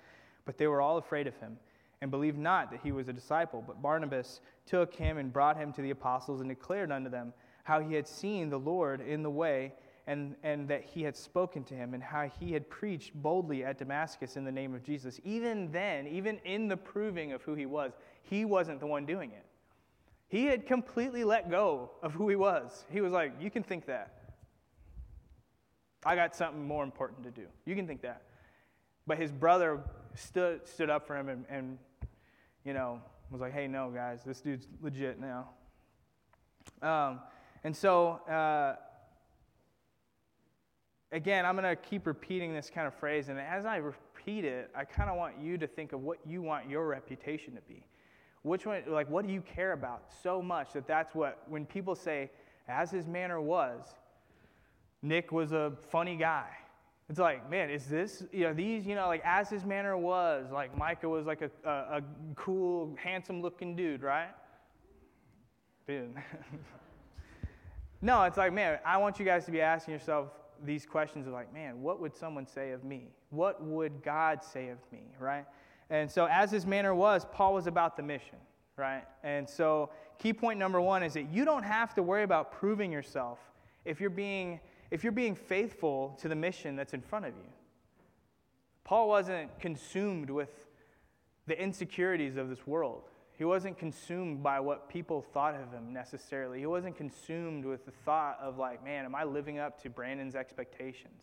[0.45, 1.57] but they were all afraid of him
[2.01, 3.63] and believed not that he was a disciple.
[3.65, 7.33] But Barnabas took him and brought him to the apostles and declared unto them
[7.65, 9.73] how he had seen the Lord in the way
[10.05, 13.79] and, and that he had spoken to him and how he had preached boldly at
[13.79, 15.19] Damascus in the name of Jesus.
[15.23, 19.31] Even then, even in the proving of who he was, he wasn't the one doing
[19.31, 19.45] it.
[20.27, 22.85] He had completely let go of who he was.
[22.91, 24.13] He was like, You can think that.
[26.05, 27.47] I got something more important to do.
[27.65, 28.21] You can think that.
[29.07, 29.79] But his brother
[30.13, 31.77] stood, stood up for him and, and,
[32.63, 33.01] you know,
[33.31, 35.49] was like, Hey, no, guys, this dude's legit now.
[36.83, 37.21] Um,
[37.65, 38.75] and so, uh,
[41.11, 43.29] again, I'm going to keep repeating this kind of phrase.
[43.29, 46.43] And as I repeat it, I kind of want you to think of what you
[46.43, 47.83] want your reputation to be.
[48.43, 51.95] Which one, like, what do you care about so much that that's what, when people
[51.95, 52.29] say,
[52.67, 53.81] as his manner was,
[55.01, 56.49] Nick was a funny guy.
[57.09, 60.51] It's like, man, is this, you know, these, you know, like, as his manner was,
[60.51, 62.01] like, Micah was like a, a, a
[62.35, 64.29] cool, handsome looking dude, right?
[68.05, 70.29] No, it's like, man, I want you guys to be asking yourself
[70.63, 73.07] these questions of, like, man, what would someone say of me?
[73.31, 75.43] What would God say of me, right?
[75.89, 78.37] And so, as his manner was, Paul was about the mission,
[78.77, 79.05] right?
[79.23, 79.89] And so,
[80.19, 83.39] key point number one is that you don't have to worry about proving yourself
[83.85, 84.59] if you're being,
[84.91, 87.49] if you're being faithful to the mission that's in front of you.
[88.83, 90.67] Paul wasn't consumed with
[91.47, 93.09] the insecurities of this world.
[93.37, 96.59] He wasn't consumed by what people thought of him necessarily.
[96.59, 100.35] He wasn't consumed with the thought of, like, man, am I living up to Brandon's
[100.35, 101.21] expectations?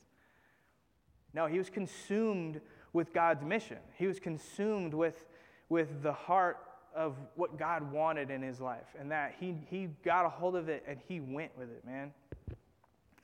[1.33, 2.61] No, he was consumed
[2.93, 3.79] with God's mission.
[3.97, 5.25] He was consumed with,
[5.71, 6.59] with the heart
[6.95, 10.69] of what God wanted in his life, and that he, he got a hold of
[10.69, 12.13] it and he went with it, man.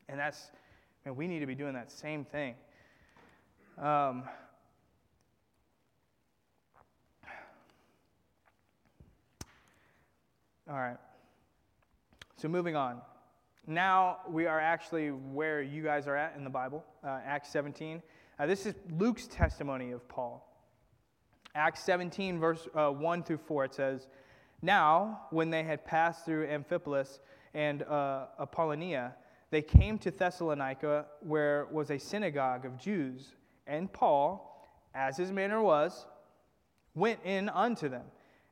[0.09, 0.51] And that's,
[1.05, 2.55] man, we need to be doing that same thing.
[3.77, 4.25] Um,
[10.71, 10.99] all right.
[12.37, 13.01] So moving on.
[13.67, 18.03] Now we are actually where you guys are at in the Bible, uh, Acts 17.
[18.39, 20.45] Uh, this is Luke's testimony of Paul.
[21.55, 24.09] Acts 17, verse uh, 1 through 4, it says,
[24.61, 27.21] Now, when they had passed through Amphipolis
[27.55, 29.15] and uh, Apollonia,
[29.51, 33.35] they came to Thessalonica, where was a synagogue of Jews.
[33.67, 36.07] And Paul, as his manner was,
[36.95, 38.05] went in unto them,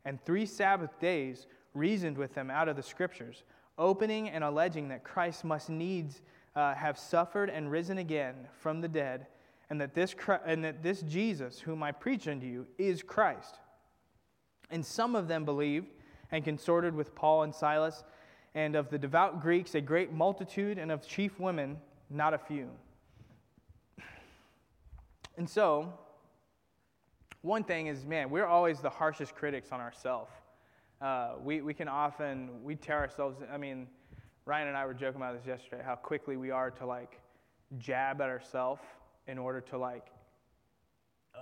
[0.07, 1.46] and three Sabbath days
[1.77, 3.45] reasoned with them out of the Scriptures,
[3.79, 6.23] opening and alleging that Christ must needs
[6.55, 9.27] uh, have suffered and risen again from the dead
[9.69, 13.59] and that this, and that this Jesus, whom I preach unto you, is Christ.
[14.71, 15.89] And some of them believed
[16.31, 18.05] and consorted with Paul and Silas,
[18.55, 21.79] and of the devout Greeks a great multitude, and of chief women
[22.11, 22.71] not a few.
[25.37, 25.93] And so,
[27.43, 30.33] one thing is, man, we're always the harshest critics on ourselves.
[31.01, 33.87] Uh, we, we can often, we tear ourselves, I mean,
[34.47, 37.21] Ryan and I were joking about this yesterday, how quickly we are to like
[37.79, 38.83] jab at ourselves
[39.27, 40.07] in order to like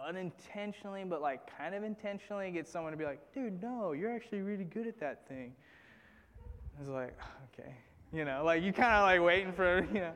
[0.07, 4.41] unintentionally, but like kind of intentionally get someone to be like, dude, no, you're actually
[4.41, 5.53] really good at that thing.
[6.81, 7.17] It's like,
[7.61, 7.75] okay.
[8.13, 10.13] You know, like you kind of like waiting for, you know.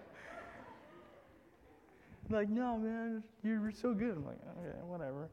[2.31, 4.11] Like, no, man, you're so good.
[4.11, 5.31] I'm like, okay, whatever.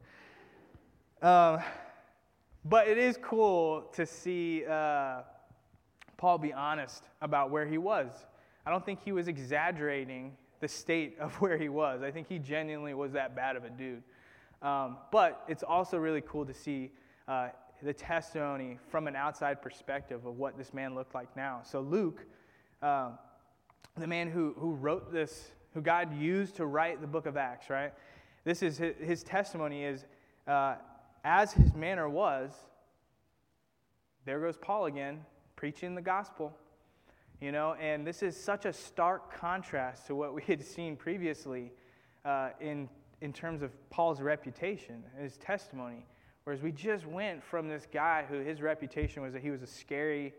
[1.21, 1.61] Um,
[2.65, 5.21] but it is cool to see uh,
[6.17, 8.11] Paul be honest about where he was.
[8.65, 12.01] I don't think he was exaggerating the state of where he was.
[12.01, 14.01] I think he genuinely was that bad of a dude.
[14.61, 16.91] Um, but it's also really cool to see
[17.27, 17.49] uh,
[17.83, 21.61] the testimony from an outside perspective of what this man looked like now.
[21.63, 22.25] So, Luke,
[22.81, 23.11] uh,
[23.95, 27.69] the man who, who wrote this, who God used to write the book of Acts,
[27.69, 27.93] right?
[28.43, 30.05] This is his, his testimony is
[30.47, 30.75] uh,
[31.25, 32.51] as his manner was,
[34.25, 36.55] there goes Paul again, preaching the gospel.
[37.41, 41.71] you know, and this is such a stark contrast to what we had seen previously
[42.23, 42.87] uh, in,
[43.21, 46.05] in terms of Paul's reputation, his testimony.
[46.43, 49.67] Whereas we just went from this guy who his reputation was that he was a
[49.67, 50.33] scary,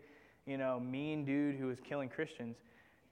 [0.45, 2.57] you know, mean dude who was killing Christians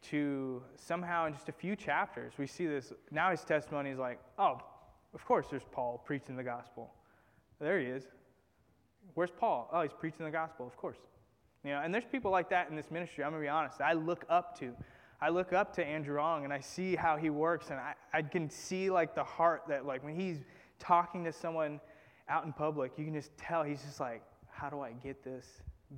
[0.03, 2.93] to somehow in just a few chapters, we see this.
[3.11, 4.61] Now his testimony is like, oh,
[5.13, 6.93] of course there's Paul preaching the gospel.
[7.59, 8.03] There he is.
[9.13, 9.69] Where's Paul?
[9.71, 10.97] Oh, he's preaching the gospel, of course.
[11.63, 13.81] You know, and there's people like that in this ministry, I'm going to be honest,
[13.81, 14.73] I look up to.
[15.21, 18.21] I look up to Andrew Ong and I see how he works, and I, I
[18.21, 20.39] can see like the heart that, like, when he's
[20.79, 21.79] talking to someone
[22.27, 25.45] out in public, you can just tell he's just like, how do I get this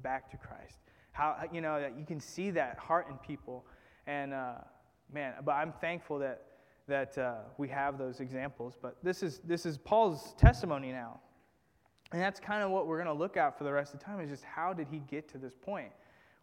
[0.03, 0.77] back to Christ?
[1.11, 3.65] How, you know, that you can see that heart in people.
[4.05, 4.55] And uh,
[5.11, 6.43] man, but I'm thankful that,
[6.87, 8.75] that uh, we have those examples.
[8.79, 11.19] But this is, this is Paul's testimony now.
[12.11, 14.05] And that's kind of what we're going to look at for the rest of the
[14.05, 15.91] time is just how did he get to this point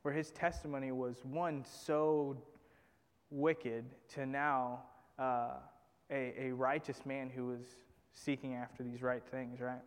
[0.03, 2.37] where his testimony was one so
[3.31, 3.85] wicked
[4.15, 4.83] to now
[5.19, 5.55] uh,
[6.11, 7.62] a, a righteous man who was
[8.12, 9.81] seeking after these right things, right?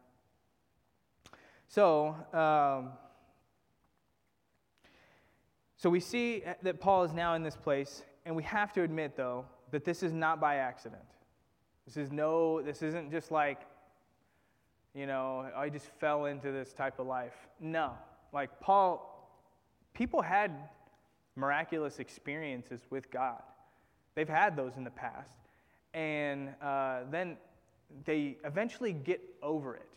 [1.67, 2.89] So, um,
[5.77, 9.15] so we see that Paul is now in this place, and we have to admit,
[9.15, 11.03] though, that this is not by accident.
[11.85, 13.61] This is no, this isn't just like,
[14.97, 17.35] you know, I just fell into this type of life.
[17.59, 17.91] No.
[18.33, 19.29] Like Paul,
[19.93, 20.51] people had
[21.35, 23.43] miraculous experiences with God.
[24.15, 25.29] They've had those in the past.
[25.93, 27.37] And uh, then
[28.05, 29.87] they eventually get over it.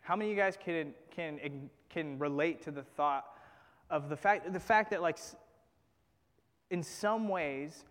[0.00, 3.26] How many of you guys can, can, can relate to the thought
[3.90, 5.18] of the fact, the fact that, like,
[6.70, 7.84] in some ways,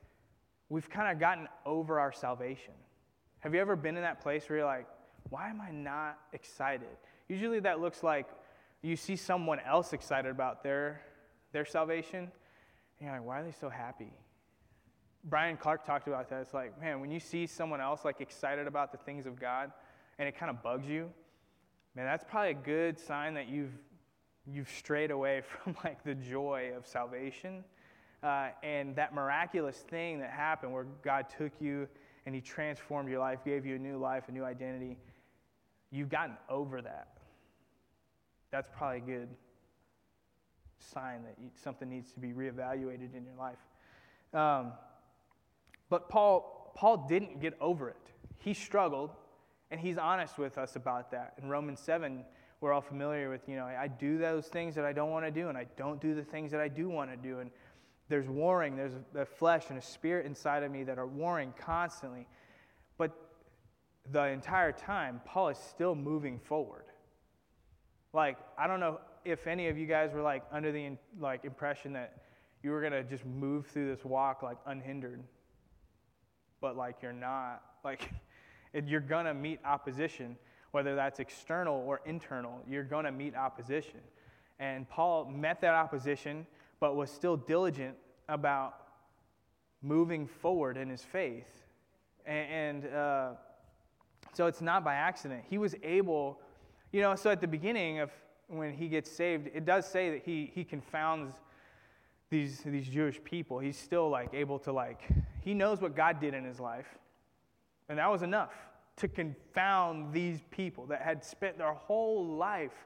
[0.70, 2.74] we've kind of gotten over our salvation?
[3.42, 4.88] Have you ever been in that place where you're like,
[5.30, 6.98] why am I not excited?
[7.28, 8.28] Usually that looks like
[8.82, 11.02] you see someone else excited about their,
[11.52, 12.32] their salvation, and
[13.02, 14.14] you're like, why are they so happy?
[15.24, 16.42] Brian Clark talked about that.
[16.42, 19.72] It's like, man, when you see someone else like excited about the things of God
[20.20, 21.10] and it kind of bugs you,
[21.96, 23.72] man, that's probably a good sign that you've
[24.48, 27.64] you've strayed away from like the joy of salvation
[28.22, 31.88] uh, and that miraculous thing that happened where God took you
[32.26, 34.98] and He transformed your life, gave you a new life, a new identity.
[35.96, 37.08] You've gotten over that.
[38.52, 39.30] That's probably a good
[40.78, 43.58] sign that you, something needs to be reevaluated in your life.
[44.34, 44.74] Um,
[45.90, 47.96] but Paul, Paul didn't get over it.
[48.40, 49.12] He struggled,
[49.72, 51.36] and he's honest with us about that.
[51.42, 52.26] In Romans 7,
[52.60, 55.32] we're all familiar with, you know, I do those things that I don't want to
[55.32, 57.40] do, and I don't do the things that I do want to do.
[57.40, 57.50] And
[58.10, 62.28] there's warring, there's a flesh and a spirit inside of me that are warring constantly.
[64.12, 66.86] The entire time, Paul is still moving forward.
[68.14, 71.94] Like, I don't know if any of you guys were like under the like impression
[71.94, 72.24] that
[72.62, 75.24] you were to just move through this walk like unhindered
[76.66, 77.62] but like you're not.
[77.86, 78.10] Like
[78.74, 80.38] you're to meet opposition,
[80.72, 82.60] whether that's external or internal.
[82.68, 84.00] You're to meet opposition.
[84.58, 86.48] And Paul met that opposition,
[86.80, 87.96] but was still diligent
[88.28, 88.74] about
[89.84, 91.68] moving forward in his faith.
[92.26, 93.30] And, and uh,
[94.36, 95.44] so it's not by accident.
[95.50, 96.40] He was able,
[96.92, 98.12] you know, so at the beginning of
[98.48, 101.36] when he gets saved, it does say that he, he confounds
[102.30, 103.60] these, these Jewish people.
[103.60, 105.02] He's still like able to like
[105.42, 106.88] he knows what God did in his life.
[107.88, 108.52] And that was enough
[108.98, 112.86] to confound these people that had spent their whole life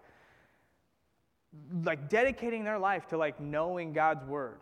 [1.84, 4.60] like dedicating their life to like knowing God's word.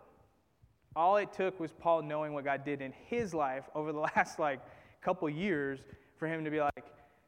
[0.94, 4.38] All it took was Paul knowing what God did in his life over the last
[4.38, 4.60] like
[5.02, 5.80] couple years
[6.18, 6.84] for him to be like,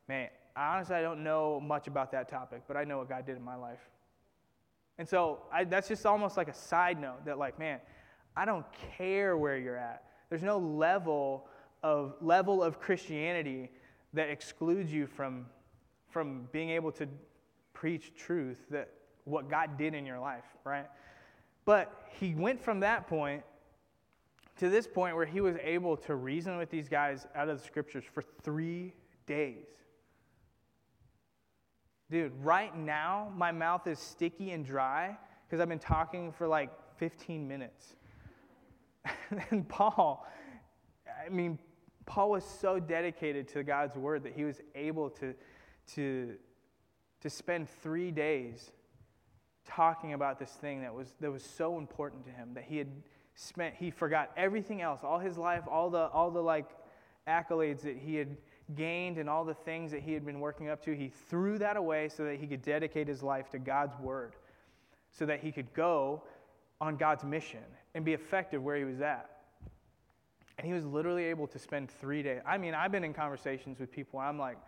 [0.09, 3.37] man, honestly, I don't know much about that topic, but I know what God did
[3.37, 3.79] in my life.
[4.99, 7.81] And so I, that's just almost like a side note that, like, man,
[8.37, 8.67] I don't
[8.99, 10.05] care where you're at.
[10.29, 11.47] There's no level
[11.83, 13.71] of, level of Christianity
[14.13, 15.47] that excludes you from,
[16.09, 17.09] from being able to
[17.73, 18.91] preach truth, that
[19.25, 20.87] what God did in your life, right?
[21.65, 23.43] But he went from that point
[24.61, 27.65] to this point where he was able to reason with these guys out of the
[27.65, 28.93] scriptures for three
[29.25, 29.65] days.
[32.11, 36.69] Dude, right now, my mouth is sticky and dry because I've been talking for like
[36.99, 37.97] 15 minutes.
[39.51, 40.29] and Paul,
[41.27, 41.59] I mean,
[42.05, 45.35] Paul was so dedicated to God's word that he was able to,
[45.95, 46.35] to,
[47.23, 48.73] to spend three days
[49.65, 52.89] talking about this thing that was, that was so important to him that he had
[53.41, 56.69] spent, he forgot everything else, all his life, all the, all the like
[57.27, 58.37] accolades that he had
[58.75, 60.95] gained and all the things that he had been working up to.
[60.95, 64.37] He threw that away so that he could dedicate his life to God's word,
[65.11, 66.23] so that he could go
[66.81, 67.61] on God's mission
[67.95, 69.31] and be effective where he was at.
[70.59, 72.43] And he was literally able to spend three days.
[72.47, 74.59] I mean, I've been in conversations with people, I'm like,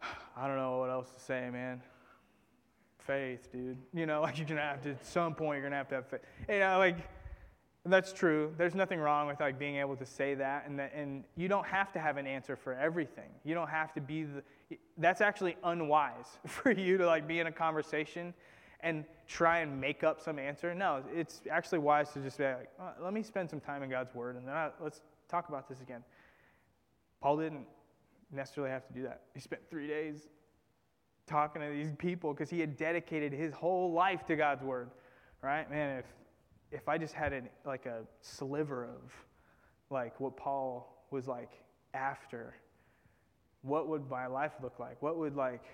[0.36, 1.82] I don't know what else to say, man.
[3.00, 3.76] Faith, dude.
[3.92, 6.06] You know, like you're gonna have to, at some point, you're gonna have to have
[6.06, 6.20] faith.
[6.48, 6.96] You know, like,
[7.86, 8.52] that's true.
[8.58, 11.66] There's nothing wrong with like being able to say that, and that, and you don't
[11.66, 13.30] have to have an answer for everything.
[13.44, 14.42] You don't have to be the.
[14.98, 18.34] That's actually unwise for you to like be in a conversation
[18.80, 20.74] and try and make up some answer.
[20.74, 23.90] No, it's actually wise to just be like, oh, let me spend some time in
[23.90, 26.02] God's Word, and then I, let's talk about this again.
[27.20, 27.66] Paul didn't
[28.32, 29.22] necessarily have to do that.
[29.34, 30.28] He spent three days
[31.26, 34.90] talking to these people because he had dedicated his whole life to God's Word.
[35.42, 35.98] Right, man.
[35.98, 36.04] If
[36.70, 39.12] if I just had an, like a sliver of
[39.90, 41.50] like what Paul was like
[41.94, 42.54] after,
[43.62, 45.00] what would my life look like?
[45.02, 45.64] What would like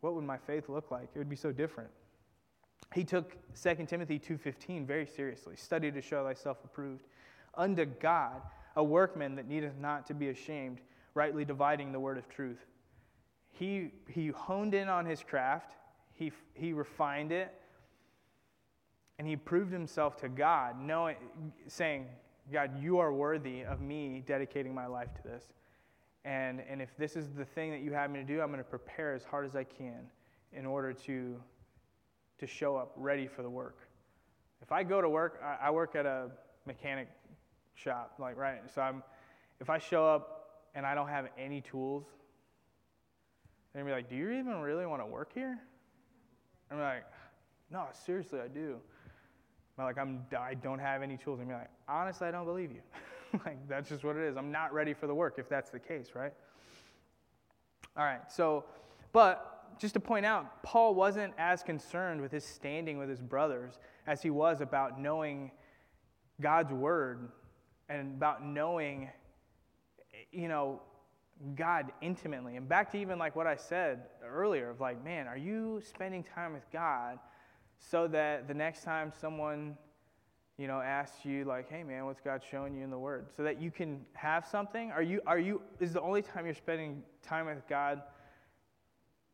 [0.00, 1.08] what would my faith look like?
[1.14, 1.88] It would be so different.
[2.92, 5.56] He took 2 Timothy 2:15 very seriously.
[5.56, 7.06] Study to show thyself approved
[7.54, 8.42] unto God,
[8.76, 10.80] a workman that needeth not to be ashamed,
[11.14, 12.66] rightly dividing the word of truth.
[13.50, 15.72] He, he honed in on his craft,
[16.12, 17.54] he, he refined it,
[19.18, 21.16] and he proved himself to God, knowing,
[21.68, 22.06] saying,
[22.52, 25.44] God, you are worthy of me dedicating my life to this.
[26.24, 28.58] And, and if this is the thing that you have me to do, I'm going
[28.58, 30.06] to prepare as hard as I can
[30.52, 31.36] in order to,
[32.38, 33.78] to show up ready for the work.
[34.62, 36.30] If I go to work, I, I work at a
[36.66, 37.08] mechanic
[37.74, 38.62] shop, like, right?
[38.74, 39.02] So I'm,
[39.60, 42.04] if I show up and I don't have any tools,
[43.72, 45.58] they're to be like, Do you even really want to work here?
[46.70, 47.04] I'm like,
[47.70, 48.76] No, seriously, I do.
[49.78, 51.40] I'm like, I'm, I don't have any tools.
[51.40, 52.80] And be like, honestly, I don't believe you.
[53.44, 54.36] like, that's just what it is.
[54.36, 56.32] I'm not ready for the work if that's the case, right?
[57.96, 58.64] All right, so,
[59.12, 63.78] but just to point out, Paul wasn't as concerned with his standing with his brothers
[64.06, 65.50] as he was about knowing
[66.40, 67.30] God's word
[67.88, 69.10] and about knowing,
[70.32, 70.80] you know,
[71.54, 72.56] God intimately.
[72.56, 76.22] And back to even like what I said earlier of like, man, are you spending
[76.22, 77.18] time with God?
[77.78, 79.76] So that the next time someone
[80.56, 83.26] you know asks you like hey man what's god showing you in the word?
[83.36, 84.90] So that you can have something.
[84.90, 88.02] Are you are you is the only time you're spending time with god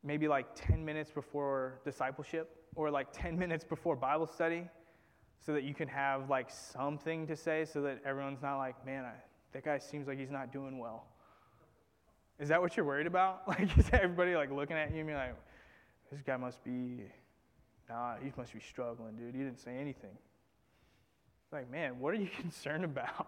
[0.03, 4.67] maybe like 10 minutes before discipleship or like 10 minutes before bible study
[5.39, 9.05] so that you can have like something to say so that everyone's not like man
[9.05, 9.13] I,
[9.53, 11.07] that guy seems like he's not doing well.
[12.39, 13.43] Is that what you're worried about?
[13.47, 15.35] Like is everybody like looking at you and being like
[16.11, 17.05] this guy must be
[17.91, 19.35] Nah, he must be struggling, dude.
[19.35, 20.17] He didn't say anything.
[21.51, 23.27] Like, man, what are you concerned about?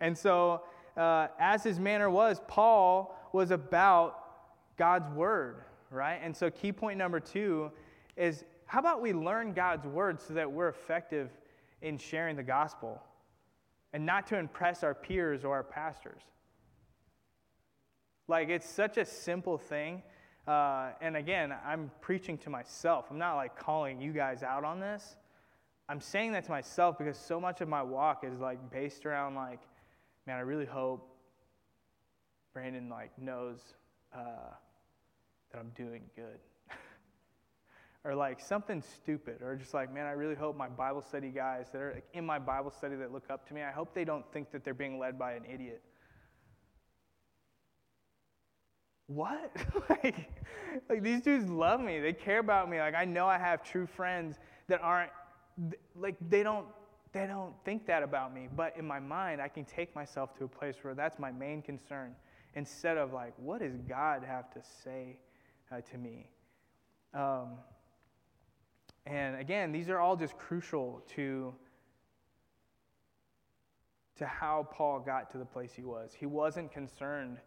[0.00, 0.62] and so,
[0.96, 5.58] uh, as his manner was, Paul was about God's word,
[5.90, 6.18] right?
[6.20, 7.70] And so, key point number two
[8.16, 11.30] is how about we learn God's word so that we're effective
[11.80, 13.00] in sharing the gospel
[13.92, 16.22] and not to impress our peers or our pastors?
[18.26, 20.02] Like, it's such a simple thing
[20.46, 23.06] uh, and again, I'm preaching to myself.
[23.10, 25.16] I'm not like calling you guys out on this.
[25.88, 29.34] I'm saying that to myself because so much of my walk is like based around
[29.34, 29.60] like,
[30.26, 31.08] man, I really hope
[32.52, 33.60] Brandon like knows
[34.14, 34.54] uh,
[35.52, 36.38] that I'm doing good.
[38.04, 41.66] or like something stupid, or just like, man, I really hope my Bible study guys
[41.72, 44.24] that are in my Bible study that look up to me, I hope they don't
[44.32, 45.82] think that they're being led by an idiot.
[49.06, 49.52] What?
[49.88, 50.30] like,
[50.88, 52.00] like these dudes love me.
[52.00, 52.78] They care about me.
[52.78, 54.36] Like I know I have true friends
[54.68, 55.10] that aren't
[55.94, 56.66] like they don't
[57.12, 58.48] they don't think that about me.
[58.54, 61.62] But in my mind, I can take myself to a place where that's my main
[61.62, 62.14] concern
[62.54, 65.18] instead of like, what does God have to say
[65.72, 66.28] uh, to me?
[67.14, 67.52] Um,
[69.06, 71.54] and again, these are all just crucial to
[74.18, 76.12] to how Paul got to the place he was.
[76.18, 77.38] He wasn't concerned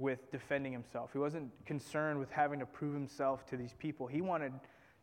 [0.00, 1.10] with defending himself.
[1.12, 4.06] He wasn't concerned with having to prove himself to these people.
[4.06, 4.52] He wanted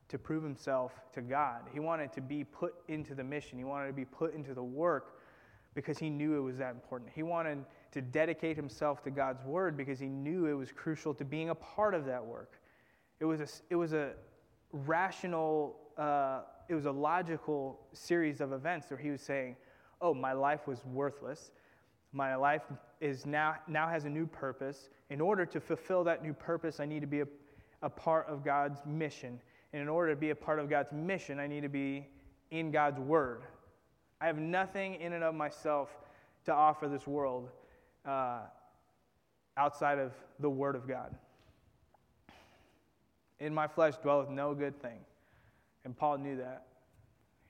[0.10, 1.62] to prove himself to God.
[1.72, 3.58] He wanted to be put into the mission.
[3.60, 5.20] He wanted to be put into the work
[5.76, 7.12] because he knew it was that important.
[7.14, 11.24] He wanted to dedicate himself to God's word because he knew it was crucial to
[11.24, 12.60] being a part of that work.
[13.20, 14.14] It was a, it was a
[14.72, 19.56] rational, uh, it was a logical series of events where he was saying,
[20.02, 21.52] Oh, my life was worthless.
[22.14, 22.62] My life
[23.00, 24.90] is now, now has a new purpose.
[25.10, 27.28] In order to fulfill that new purpose, I need to be a,
[27.82, 29.40] a part of God's mission.
[29.74, 32.08] And in order to be a part of God's mission, I need to be
[32.52, 33.44] in God's Word.
[34.20, 35.90] I have nothing in and of myself
[36.46, 37.50] to offer this world
[38.06, 38.40] uh,
[39.58, 41.16] outside of the Word of God.
[43.40, 45.00] In my flesh dwelleth no good thing.
[45.86, 46.66] And Paul knew that.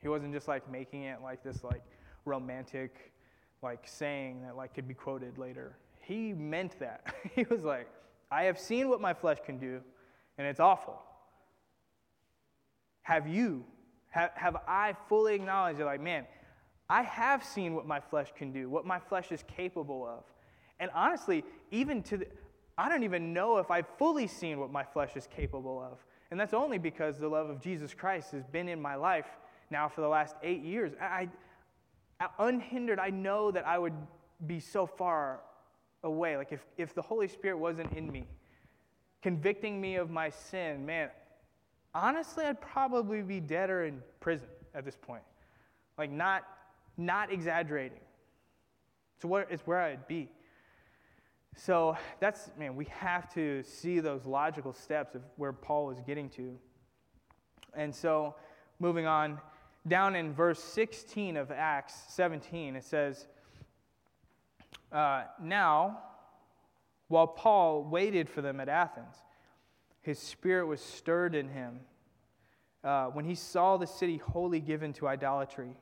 [0.02, 1.82] He wasn't just like making it like this, like,
[2.28, 3.14] romantic
[3.62, 5.78] like saying that like could be quoted later.
[6.02, 7.14] He meant that.
[7.36, 7.90] he was like,
[8.32, 9.82] I have seen what my flesh can do,
[10.38, 11.02] and it's awful.
[13.04, 13.64] Have you?
[14.10, 16.26] Have, have I fully acknowledged that, like, man,
[16.90, 20.24] I have seen what my flesh can do, what my flesh is capable of.
[20.80, 22.28] And honestly, even to the,
[22.78, 25.98] I don't even know if I've fully seen what my flesh is capable of.
[26.32, 29.28] And that's only because the love of Jesus Christ has been in my life
[29.70, 30.94] now for the last eight years.
[31.02, 31.30] I,
[32.20, 33.94] Uh, unhindered, I know that I would
[34.46, 35.42] be so far
[36.04, 36.38] away.
[36.38, 38.26] Like if, if the Holy Spirit wasn't in me,
[39.22, 41.10] convicting me of my sin, man,
[41.94, 45.24] honestly, I'd probably be dead or in prison at this point.
[45.98, 46.44] Like not,
[46.98, 48.00] not exaggerating.
[49.22, 50.30] So what, it's where I'd be.
[51.56, 56.30] So that's, man, we have to see those logical steps of where Paul was getting
[56.32, 56.56] to.
[57.74, 58.36] And so,
[58.80, 59.40] moving on,
[59.88, 63.28] down in verse 16 of Acts 17, it says,
[64.92, 66.00] uh, Now,
[67.08, 69.16] while Paul waited for them at Athens,
[70.02, 71.80] his spirit was stirred in him
[72.84, 75.76] uh, when he saw the city wholly given to idolatry.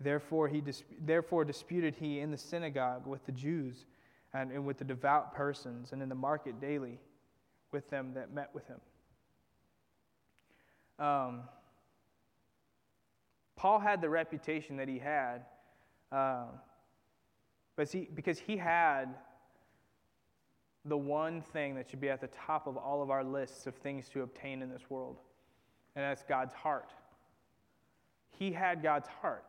[0.00, 0.62] Therefore, he
[1.00, 3.86] therefore disputed he in the synagogue with the Jews
[4.32, 6.98] and, and with the devout persons, and in the market daily
[7.70, 8.80] with them that met with him.
[10.98, 11.42] Um,
[13.62, 15.44] Paul had the reputation that he had,
[16.10, 16.46] uh,
[17.76, 19.14] but he, because he had
[20.84, 23.76] the one thing that should be at the top of all of our lists of
[23.76, 25.20] things to obtain in this world,
[25.94, 26.90] and that's God's heart.
[28.36, 29.44] He had God's heart.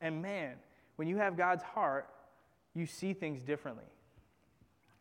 [0.00, 0.54] And man,
[0.96, 2.08] when you have God's heart,
[2.74, 3.84] you see things differently.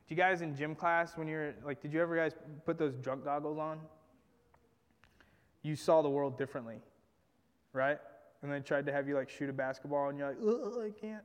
[0.08, 2.34] Do you guys in gym class, when you're like, did you ever guys
[2.68, 3.80] put those drunk goggles on?
[5.64, 6.78] You saw the world differently,
[7.74, 7.98] right?
[8.44, 11.24] And they tried to have you like shoot a basketball, and you're like, I can't,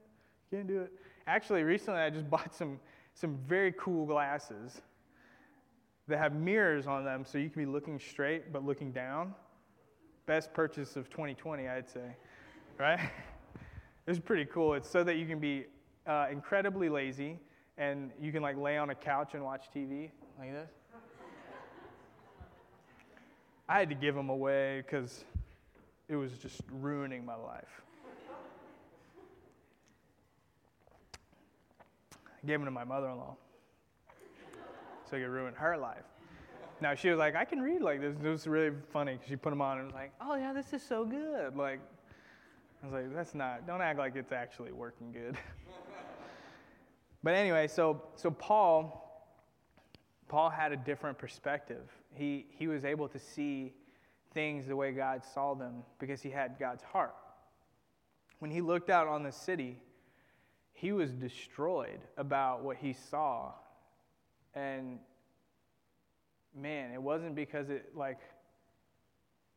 [0.50, 0.92] can't do it.
[1.26, 2.80] Actually, recently I just bought some
[3.14, 4.80] some very cool glasses
[6.06, 9.34] that have mirrors on them, so you can be looking straight but looking down.
[10.26, 12.16] Best purchase of 2020, I'd say,
[12.78, 13.00] right?
[14.06, 14.74] it's pretty cool.
[14.74, 15.66] It's so that you can be
[16.06, 17.38] uh, incredibly lazy
[17.76, 20.70] and you can like lay on a couch and watch TV like this.
[23.68, 25.24] I had to give them away because
[26.09, 27.82] it was just ruining my life.
[32.14, 33.36] I gave them to my mother in law
[35.11, 36.04] so it could ruin her life.
[36.80, 38.14] Now she was like, I can read like this.
[38.22, 39.18] It was really funny.
[39.28, 41.56] She put them on and was like, oh yeah, this is so good.
[41.56, 41.80] Like,
[42.82, 45.36] I was like, that's not, don't act like it's actually working good.
[47.22, 49.26] But anyway, so, so Paul,
[50.28, 51.90] Paul had a different perspective.
[52.14, 53.72] He, he was able to see
[54.32, 57.14] things the way God saw them because he had God's heart.
[58.38, 59.78] When he looked out on the city,
[60.72, 63.52] he was destroyed about what he saw.
[64.54, 64.98] And
[66.54, 68.18] man, it wasn't because it like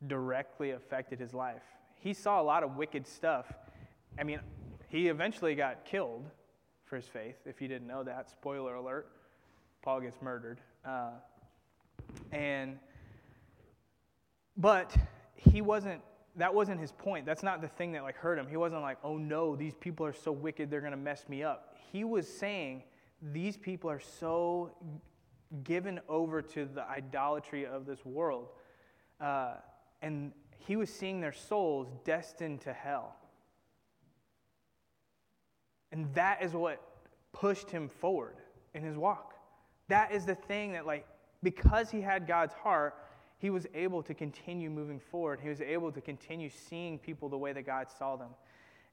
[0.08, 1.62] directly affected his life.
[2.00, 3.46] He saw a lot of wicked stuff.
[4.20, 4.40] I mean,
[4.90, 6.26] he eventually got killed
[6.86, 7.36] for his faith.
[7.46, 9.12] If you didn't know that, spoiler alert,
[9.84, 10.60] Paul gets murdered.
[10.84, 11.12] Uh,
[12.32, 12.80] and,
[14.62, 14.96] but
[15.36, 16.02] he wasn't,
[16.36, 17.26] that wasn't his point.
[17.26, 18.48] That's not the thing that like hurt him.
[18.48, 21.44] He wasn't like, oh no, these people are so wicked, they're going to mess me
[21.44, 21.76] up.
[21.92, 22.84] He was saying,
[23.34, 24.72] these people are so
[25.64, 28.50] given over to the idolatry of this world.
[29.20, 29.56] Uh,
[30.02, 33.16] and he was seeing their souls destined to hell.
[35.92, 36.82] And that is what
[37.34, 38.38] pushed him forward
[38.74, 39.34] in his walk.
[39.90, 41.06] That is the thing that, like,
[41.44, 42.96] because he had God's heart,
[43.42, 45.40] he was able to continue moving forward.
[45.42, 48.30] He was able to continue seeing people the way that God saw them.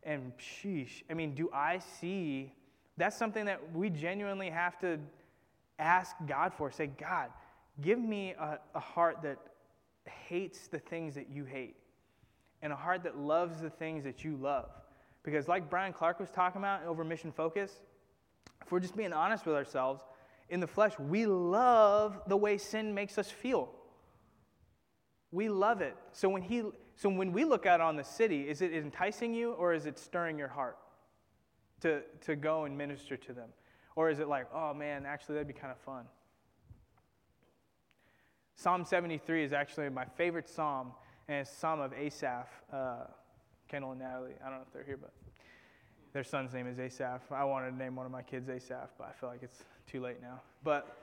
[0.03, 2.55] And sheesh, I mean, do I see?
[2.97, 4.99] That's something that we genuinely have to
[5.79, 6.71] ask God for.
[6.71, 7.29] Say, God,
[7.83, 9.37] give me a, a heart that
[10.07, 11.77] hates the things that you hate
[12.63, 14.71] and a heart that loves the things that you love.
[15.25, 17.73] Because, like Brian Clark was talking about over Mission Focus,
[18.65, 20.03] if we're just being honest with ourselves,
[20.49, 23.75] in the flesh, we love the way sin makes us feel.
[25.31, 25.97] We love it.
[26.13, 26.63] So when, he,
[26.97, 29.99] so when we look out on the city, is it enticing you or is it
[29.99, 30.79] stirring your heart
[31.81, 33.49] to, to go and minister to them?
[33.97, 36.05] Or is it like, oh man, actually, that'd be kind of fun?
[38.57, 40.93] Psalm 73 is actually my favorite psalm,
[41.29, 42.49] and it's psalm of Asaph.
[42.73, 43.05] Uh,
[43.69, 44.33] Kendall and Natalie.
[44.45, 45.13] I don't know if they're here, but
[46.13, 47.21] their son's name is Asaph.
[47.31, 50.01] I wanted to name one of my kids Asaph, but I feel like it's too
[50.01, 50.41] late now.
[50.65, 50.97] But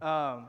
[0.00, 0.46] um,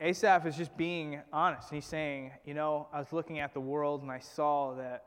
[0.00, 1.70] Asaph is just being honest.
[1.70, 5.04] He's saying, you know, I was looking at the world and I saw that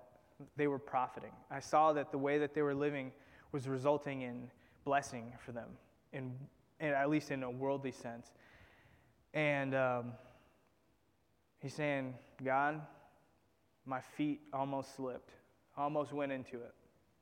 [0.58, 1.32] they were profiting.
[1.50, 3.12] I saw that the way that they were living
[3.52, 4.50] was resulting in
[4.84, 5.70] blessing for them,
[6.12, 6.34] in,
[6.80, 8.32] in at least in a worldly sense.
[9.34, 10.12] And um,
[11.60, 12.82] he's saying, God,
[13.86, 15.32] my feet almost slipped,
[15.78, 16.74] almost went into it.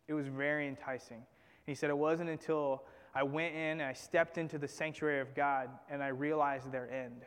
[0.08, 1.18] It was very enticing.
[1.18, 1.26] And
[1.68, 5.36] he said, It wasn't until I went in and I stepped into the sanctuary of
[5.36, 7.26] God and I realized their end.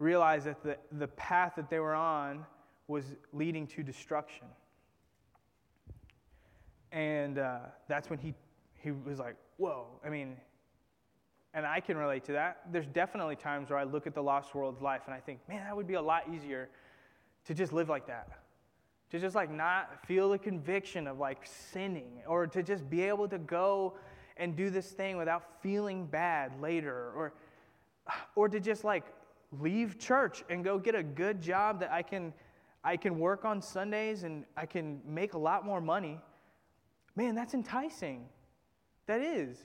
[0.00, 2.44] Realized that the, the path that they were on
[2.88, 4.48] was leading to destruction.
[6.90, 8.34] And uh, that's when he,
[8.74, 9.86] he was like, Whoa.
[10.04, 10.36] I mean,
[11.52, 12.62] and I can relate to that.
[12.72, 15.64] There's definitely times where I look at the lost world's life and I think, man,
[15.64, 16.70] that would be a lot easier
[17.44, 18.28] to just live like that.
[19.10, 23.28] To just like not feel the conviction of like sinning or to just be able
[23.28, 23.94] to go
[24.36, 27.34] and do this thing without feeling bad later or
[28.36, 29.04] or to just like
[29.58, 32.32] leave church and go get a good job that I can
[32.82, 36.18] I can work on Sundays and I can make a lot more money.
[37.14, 38.26] Man, that's enticing.
[39.06, 39.58] That is.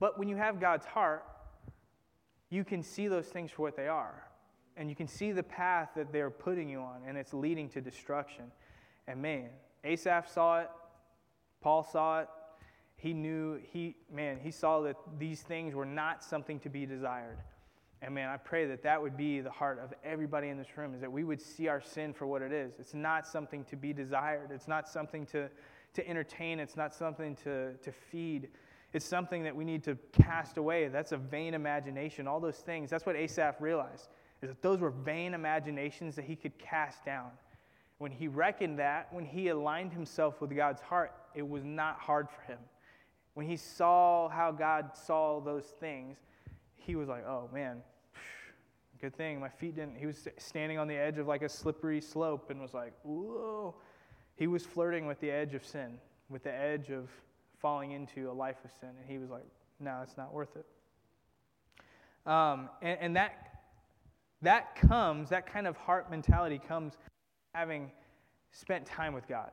[0.00, 1.24] But when you have God's heart,
[2.50, 4.22] you can see those things for what they are.
[4.76, 7.80] And you can see the path that they're putting you on, and it's leading to
[7.80, 8.44] destruction.
[9.06, 9.48] And man,
[9.82, 10.70] Asaph saw it,
[11.60, 12.28] Paul saw it.
[12.96, 17.38] He knew, he, man, he saw that these things were not something to be desired.
[18.00, 20.94] And man, I pray that that would be the heart of everybody in this room,
[20.94, 22.74] is that we would see our sin for what it is.
[22.78, 25.48] It's not something to be desired, it's not something to,
[25.94, 28.48] to entertain, it's not something to, to feed.
[28.92, 30.88] It's something that we need to cast away.
[30.88, 32.26] That's a vain imagination.
[32.26, 32.88] All those things.
[32.88, 34.08] That's what Asaph realized,
[34.40, 37.30] is that those were vain imaginations that he could cast down.
[37.98, 42.28] When he reckoned that, when he aligned himself with God's heart, it was not hard
[42.30, 42.60] for him.
[43.34, 46.16] When he saw how God saw those things,
[46.76, 47.82] he was like, oh man,
[49.00, 49.96] good thing my feet didn't.
[49.96, 53.74] He was standing on the edge of like a slippery slope and was like, whoa.
[54.36, 57.08] He was flirting with the edge of sin, with the edge of
[57.60, 58.90] falling into a life of sin.
[58.90, 59.46] And he was like,
[59.80, 60.66] no, it's not worth it.
[62.30, 63.60] Um, and, and that,
[64.42, 66.94] that comes, that kind of heart mentality comes
[67.54, 67.90] having
[68.52, 69.50] spent time with God.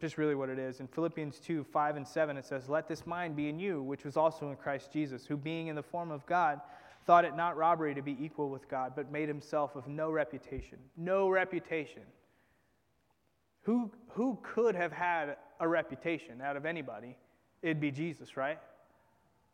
[0.00, 0.80] Just really what it is.
[0.80, 4.04] In Philippians 2 5 and 7, it says, Let this mind be in you, which
[4.04, 6.60] was also in Christ Jesus, who being in the form of God,
[7.06, 10.78] thought it not robbery to be equal with God, but made himself of no reputation.
[10.96, 12.02] No reputation.
[13.62, 17.16] Who, who could have had a reputation out of anybody?
[17.62, 18.58] It'd be Jesus, right?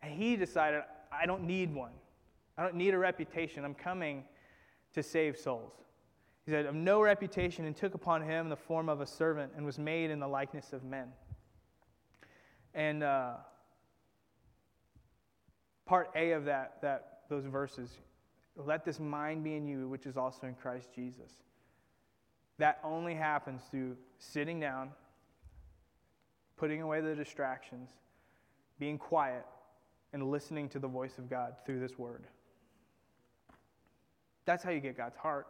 [0.02, 1.92] And he decided, I don't need one.
[2.58, 3.64] I don't need a reputation.
[3.64, 4.24] I'm coming
[4.94, 5.72] to save souls.
[6.44, 9.66] He said, of no reputation, and took upon him the form of a servant, and
[9.66, 11.08] was made in the likeness of men.
[12.72, 13.34] And uh,
[15.86, 17.90] part A of that, that, those verses,
[18.56, 21.30] let this mind be in you, which is also in Christ Jesus.
[22.58, 24.90] That only happens through sitting down,
[26.56, 27.90] putting away the distractions,
[28.78, 29.44] being quiet,
[30.12, 32.24] and listening to the voice of God through this word.
[34.46, 35.46] That's how you get God's heart.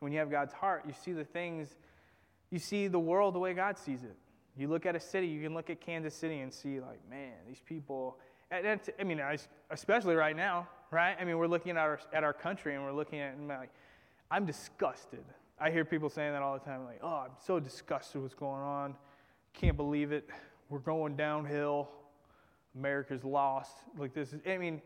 [0.00, 1.76] When you have God's heart, you see the things,
[2.50, 4.16] you see the world the way God sees it.
[4.56, 7.34] You look at a city, you can look at Kansas City and see, like, man,
[7.46, 8.18] these people,
[8.50, 9.22] and I mean,
[9.70, 11.16] especially right now, right?
[11.20, 13.70] I mean, we're looking at our, at our country and we're looking at, and like,
[14.30, 15.24] I'm disgusted.
[15.60, 18.34] I hear people saying that all the time, like, oh, I'm so disgusted with what's
[18.34, 18.94] going on.
[19.54, 20.28] Can't believe it.
[20.68, 21.88] We're going downhill.
[22.76, 23.76] America's lost.
[23.96, 24.80] Like this is, I mean,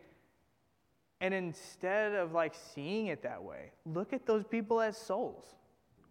[1.20, 5.44] and instead of like seeing it that way, look at those people as souls.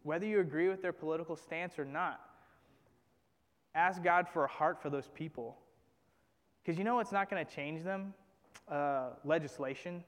[0.04, 2.22] Whether you agree with their political stance or not,
[3.76, 5.58] ask God for a heart for those people.
[6.64, 8.14] Because you know it's not going to change them?
[8.72, 10.02] Uh, legislation,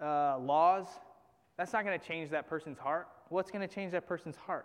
[0.00, 0.86] uh, laws.
[1.58, 3.06] That's not going to change that person's heart.
[3.28, 4.64] What's going to change that person's heart?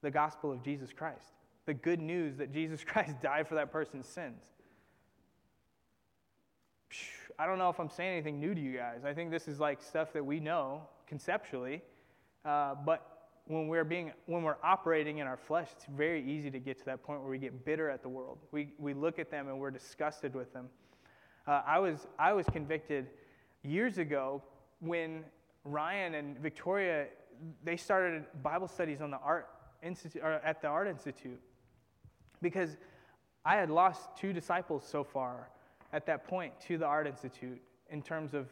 [0.00, 1.34] The gospel of Jesus Christ.
[1.66, 4.40] The good news that Jesus Christ died for that person's sins.
[7.38, 9.04] I don't know if I'm saying anything new to you guys.
[9.04, 11.82] I think this is like stuff that we know conceptually,
[12.46, 16.58] uh, but when we're being when we're operating in our flesh, it's very easy to
[16.58, 18.38] get to that point where we get bitter at the world.
[18.52, 20.68] We we look at them and we're disgusted with them.
[21.46, 23.06] Uh, I was I was convicted
[23.62, 24.42] years ago
[24.80, 25.24] when
[25.64, 27.06] Ryan and Victoria
[27.64, 29.48] they started Bible studies on the art
[29.82, 31.40] institute or at the art institute
[32.40, 32.76] because
[33.44, 35.48] I had lost two disciples so far
[35.92, 38.48] at that point to the Art Institute in terms of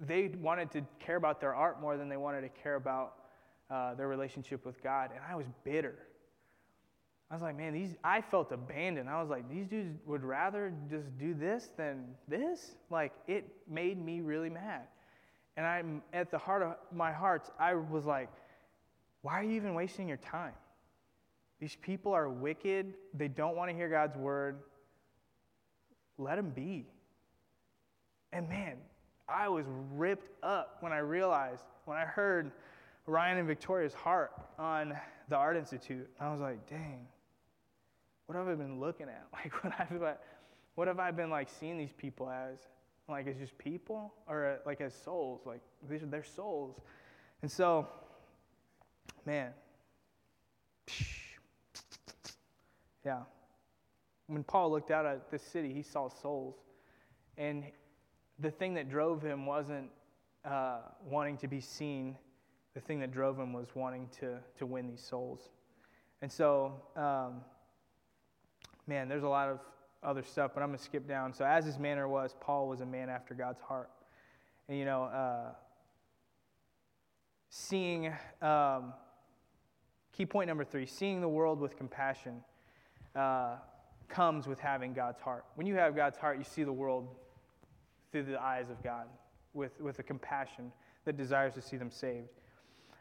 [0.00, 3.14] they wanted to care about their art more than they wanted to care about
[3.70, 5.10] uh, their relationship with God.
[5.14, 5.94] And I was bitter.
[7.34, 9.10] I was like, man, these, I felt abandoned.
[9.10, 12.76] I was like, these dudes would rather just do this than this?
[12.90, 14.82] Like, it made me really mad.
[15.56, 18.28] And I'm at the heart of my heart, I was like,
[19.22, 20.52] why are you even wasting your time?
[21.58, 22.94] These people are wicked.
[23.14, 24.60] They don't want to hear God's word.
[26.18, 26.86] Let them be.
[28.32, 28.76] And man,
[29.28, 29.66] I was
[29.96, 32.52] ripped up when I realized, when I heard
[33.06, 34.96] Ryan and Victoria's heart on
[35.28, 36.08] the Art Institute.
[36.20, 37.08] I was like, dang,
[38.26, 39.26] what have I been looking at?
[39.32, 40.14] Like, what have I,
[40.74, 42.58] what have I been like seeing these people as?
[43.08, 45.42] Like, as just people or like as souls?
[45.44, 46.80] Like, these are their souls.
[47.42, 47.86] And so,
[49.26, 49.50] man,
[53.04, 53.20] yeah.
[54.26, 56.54] When Paul looked out at this city, he saw souls.
[57.36, 57.64] And
[58.38, 59.90] the thing that drove him wasn't
[60.44, 62.16] uh, wanting to be seen,
[62.72, 65.50] the thing that drove him was wanting to, to win these souls.
[66.22, 67.42] And so, um,
[68.86, 69.60] man, there's a lot of
[70.02, 71.32] other stuff, but I'm going to skip down.
[71.32, 73.90] So, as his manner was, Paul was a man after God's heart.
[74.68, 75.52] And, you know, uh,
[77.48, 78.12] seeing,
[78.42, 78.92] um,
[80.12, 82.42] key point number three, seeing the world with compassion
[83.14, 83.56] uh,
[84.08, 85.44] comes with having God's heart.
[85.54, 87.08] When you have God's heart, you see the world
[88.12, 89.06] through the eyes of God
[89.54, 90.72] with, with a compassion
[91.04, 92.28] that desires to see them saved.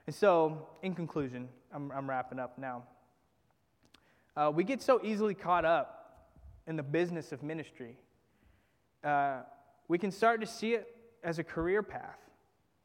[0.05, 2.83] And so, in conclusion, I'm, I'm wrapping up now.
[4.35, 6.27] Uh, we get so easily caught up
[6.65, 7.97] in the business of ministry.
[9.03, 9.41] Uh,
[9.87, 12.17] we can start to see it as a career path.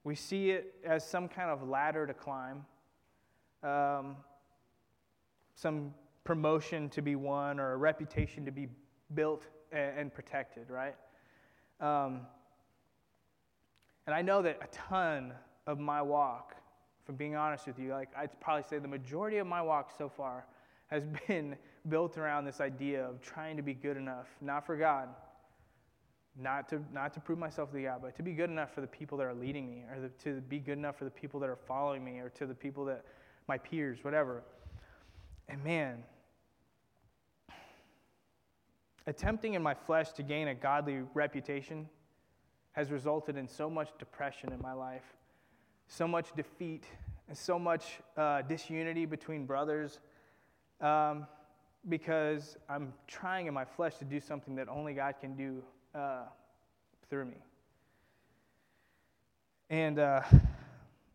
[0.05, 2.67] We see it as some kind of ladder to climb,
[3.63, 4.17] um,
[5.55, 5.95] some
[6.25, 8.69] promotion to be won, or a reputation to be
[9.15, 10.97] built and, and protected, right?
[11.81, 12.21] Um,
[14.07, 15.33] and I know that a ton
[15.67, 16.57] of my walk,
[17.07, 20.11] from being honest with you, like I'd probably say the majority of my walk so
[20.11, 20.45] far
[20.89, 21.57] has been
[21.89, 25.09] built around this idea of trying to be good enough, not for God,
[26.41, 28.87] not to, not to prove myself to God, but to be good enough for the
[28.87, 31.49] people that are leading me, or the, to be good enough for the people that
[31.49, 33.05] are following me, or to the people that,
[33.49, 34.43] my peers, whatever.
[35.49, 36.03] And man,
[39.07, 41.89] attempting in my flesh to gain a godly reputation
[42.73, 45.15] has resulted in so much depression in my life,
[45.89, 46.85] so much defeat,
[47.29, 49.99] and so much uh, disunity between brothers
[50.81, 51.27] um,
[51.89, 55.63] because I'm trying in my flesh to do something that only God can do
[55.95, 56.25] uh,
[57.09, 57.39] through me.
[59.71, 60.23] And uh,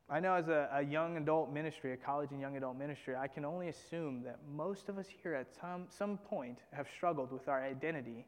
[0.10, 3.28] I know as a, a, young adult ministry, a college and young adult ministry, I
[3.28, 7.48] can only assume that most of us here at some, some point have struggled with
[7.48, 8.28] our identity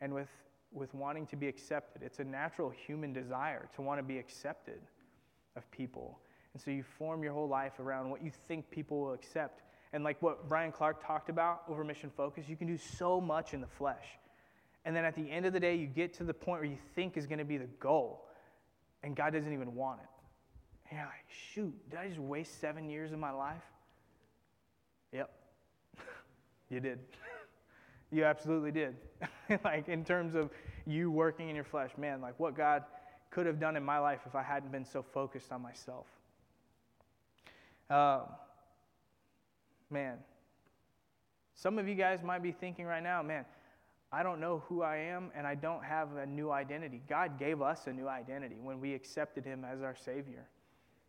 [0.00, 0.28] and with,
[0.72, 2.02] with wanting to be accepted.
[2.02, 4.80] It's a natural human desire to want to be accepted
[5.56, 6.20] of people.
[6.54, 9.62] And so you form your whole life around what you think people will accept.
[9.92, 13.54] And like what Brian Clark talked about over Mission Focus, you can do so much
[13.54, 14.04] in the flesh.
[14.84, 16.78] And then at the end of the day, you get to the point where you
[16.94, 18.26] think is going to be the goal,
[19.02, 20.08] and God doesn't even want it.
[20.90, 23.62] And you're like, shoot, did I just waste seven years of my life?
[25.12, 25.30] Yep,
[26.70, 27.00] you did.
[28.10, 28.96] you absolutely did.
[29.64, 30.50] like, in terms of
[30.86, 32.84] you working in your flesh, man, like what God
[33.30, 36.06] could have done in my life if I hadn't been so focused on myself.
[37.90, 38.22] Um,
[39.90, 40.18] man,
[41.54, 43.44] some of you guys might be thinking right now, man,
[44.10, 47.02] I don't know who I am and I don't have a new identity.
[47.08, 50.44] God gave us a new identity when we accepted Him as our Savior.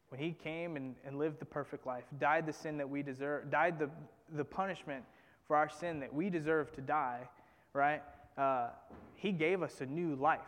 [0.10, 3.52] When He came and, and lived the perfect life, died the sin that we deserve,
[3.52, 3.90] died the,
[4.36, 5.04] the punishment
[5.48, 7.22] for our sin that we deserve to die,
[7.74, 8.02] right?
[8.38, 8.70] Uh,
[9.16, 10.40] he gave us a new life.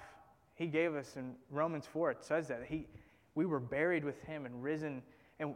[0.56, 2.64] He gave us in Romans 4, it says that.
[2.68, 2.88] He,
[3.36, 5.02] we were buried with Him and risen,
[5.40, 5.56] and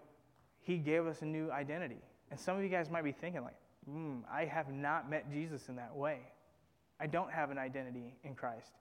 [0.62, 2.02] He gave us a new identity.
[2.32, 3.56] And some of you guys might be thinking, like,
[3.90, 6.20] hmm, I have not met Jesus in that way.
[7.00, 8.72] I don't have an identity in Christ.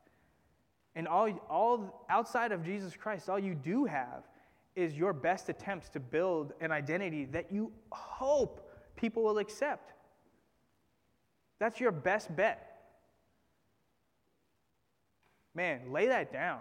[0.97, 4.23] And all, all outside of Jesus Christ, all you do have
[4.77, 9.93] is your best attempts to build an identity that you hope people will accept.
[11.59, 12.71] That's your best bet.
[15.55, 16.61] Man, lay that down.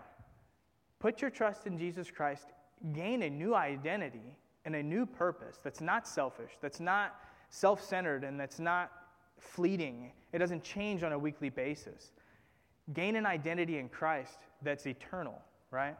[0.99, 2.45] Put your trust in Jesus Christ,
[2.93, 7.15] gain a new identity and a new purpose that's not selfish, that's not
[7.49, 8.91] self centered, and that's not
[9.37, 10.11] fleeting.
[10.31, 12.11] It doesn't change on a weekly basis.
[12.93, 15.41] Gain an identity in Christ that's eternal,
[15.71, 15.95] right?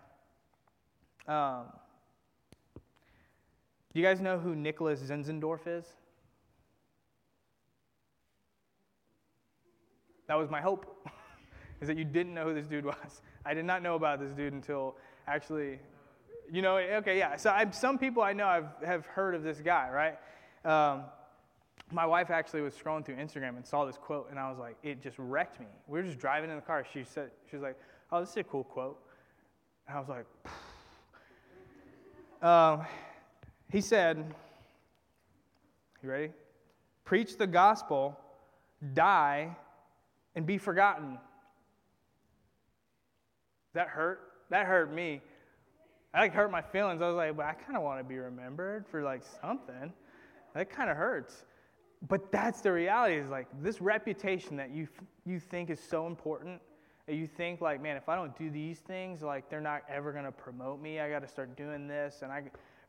[1.27, 1.65] Um,
[3.93, 5.85] do you guys know who Nicholas Zinzendorf is?
[10.27, 11.07] That was my hope,
[11.81, 13.21] is that you didn't know who this dude was.
[13.45, 14.95] I did not know about this dude until
[15.27, 15.79] actually,
[16.51, 17.35] you know, okay, yeah.
[17.35, 20.17] So I, some people I know I've, have heard of this guy, right?
[20.65, 21.03] Um,
[21.91, 24.77] my wife actually was scrolling through Instagram and saw this quote, and I was like,
[24.83, 25.67] it just wrecked me.
[25.87, 26.85] We were just driving in the car.
[26.91, 27.77] She said, she was like,
[28.11, 28.99] oh, this is a cool quote.
[29.87, 30.25] And I was like,
[32.49, 32.85] um,
[33.71, 34.33] he said,
[36.01, 36.29] you ready?
[37.05, 38.17] preach the gospel,
[38.93, 39.55] die,
[40.35, 41.19] and be forgotten.
[43.73, 44.19] That hurt.
[44.49, 45.21] That hurt me.
[46.13, 47.01] That like hurt my feelings.
[47.01, 49.91] I was like, but I kind of want to be remembered for like something.
[50.53, 51.45] That kind of hurts.
[52.07, 54.87] But that's the reality is like this reputation that you
[55.25, 56.61] you think is so important.
[57.07, 60.13] That you think like, man, if I don't do these things, like they're not ever
[60.13, 60.99] gonna promote me.
[60.99, 62.43] I got to start doing this, and I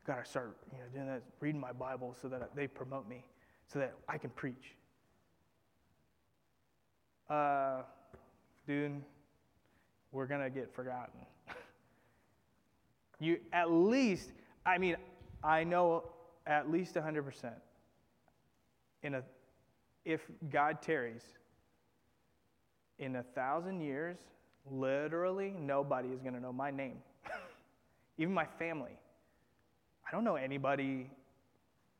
[0.05, 3.25] got to start you know doing that, reading my Bible so that they promote me,
[3.67, 4.75] so that I can preach.
[7.29, 7.81] Uh,
[8.67, 9.01] dude,
[10.11, 11.25] we're gonna get forgotten.
[13.19, 14.31] You at least,
[14.65, 14.97] I mean,
[15.43, 16.03] I know
[16.45, 17.51] at least 100%
[19.03, 19.23] in a,
[20.03, 21.23] if God tarries,
[22.97, 24.17] in a thousand years,
[24.69, 26.97] literally nobody is going to know my name,
[28.17, 28.97] even my family.
[30.07, 31.09] I don't know anybody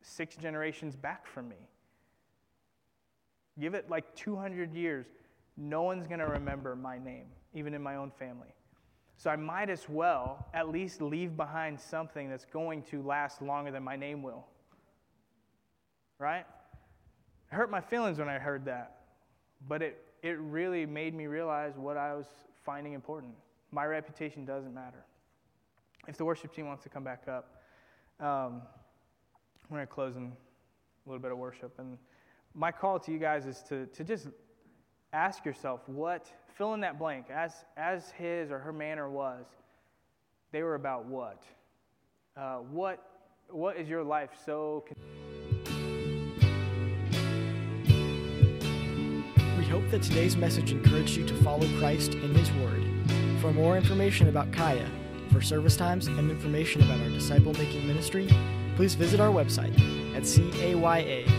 [0.02, 1.56] six generations back from me.
[3.60, 5.06] Give it like 200 years,
[5.58, 8.54] no one's going to remember my name, even in my own family.
[9.18, 13.72] So I might as well at least leave behind something that's going to last longer
[13.72, 14.46] than my name will.
[16.20, 16.46] Right?
[17.52, 19.02] It hurt my feelings when I heard that,
[19.68, 22.26] but it, it really made me realize what I was
[22.66, 23.34] finding important.
[23.72, 25.06] My reputation doesn't matter.
[26.08, 27.62] If the worship team wants to come back up,
[28.20, 28.62] um,
[29.70, 30.32] we're going to close in
[31.06, 31.74] a little bit of worship.
[31.80, 31.98] And
[32.54, 34.28] my call to you guys is to, to just
[35.14, 39.46] ask yourself what, fill in that blank, as, as his or her manner was,
[40.52, 41.44] they were about what?
[42.38, 43.00] Uh, what,
[43.50, 44.86] what is your life so.
[49.58, 52.84] We hope that today's message encouraged you to follow Christ in His Word.
[53.42, 54.90] For more information about Kaya,
[55.32, 58.30] for service times, and information about our disciple making ministry,
[58.76, 59.74] please visit our website
[60.16, 61.36] at caya.live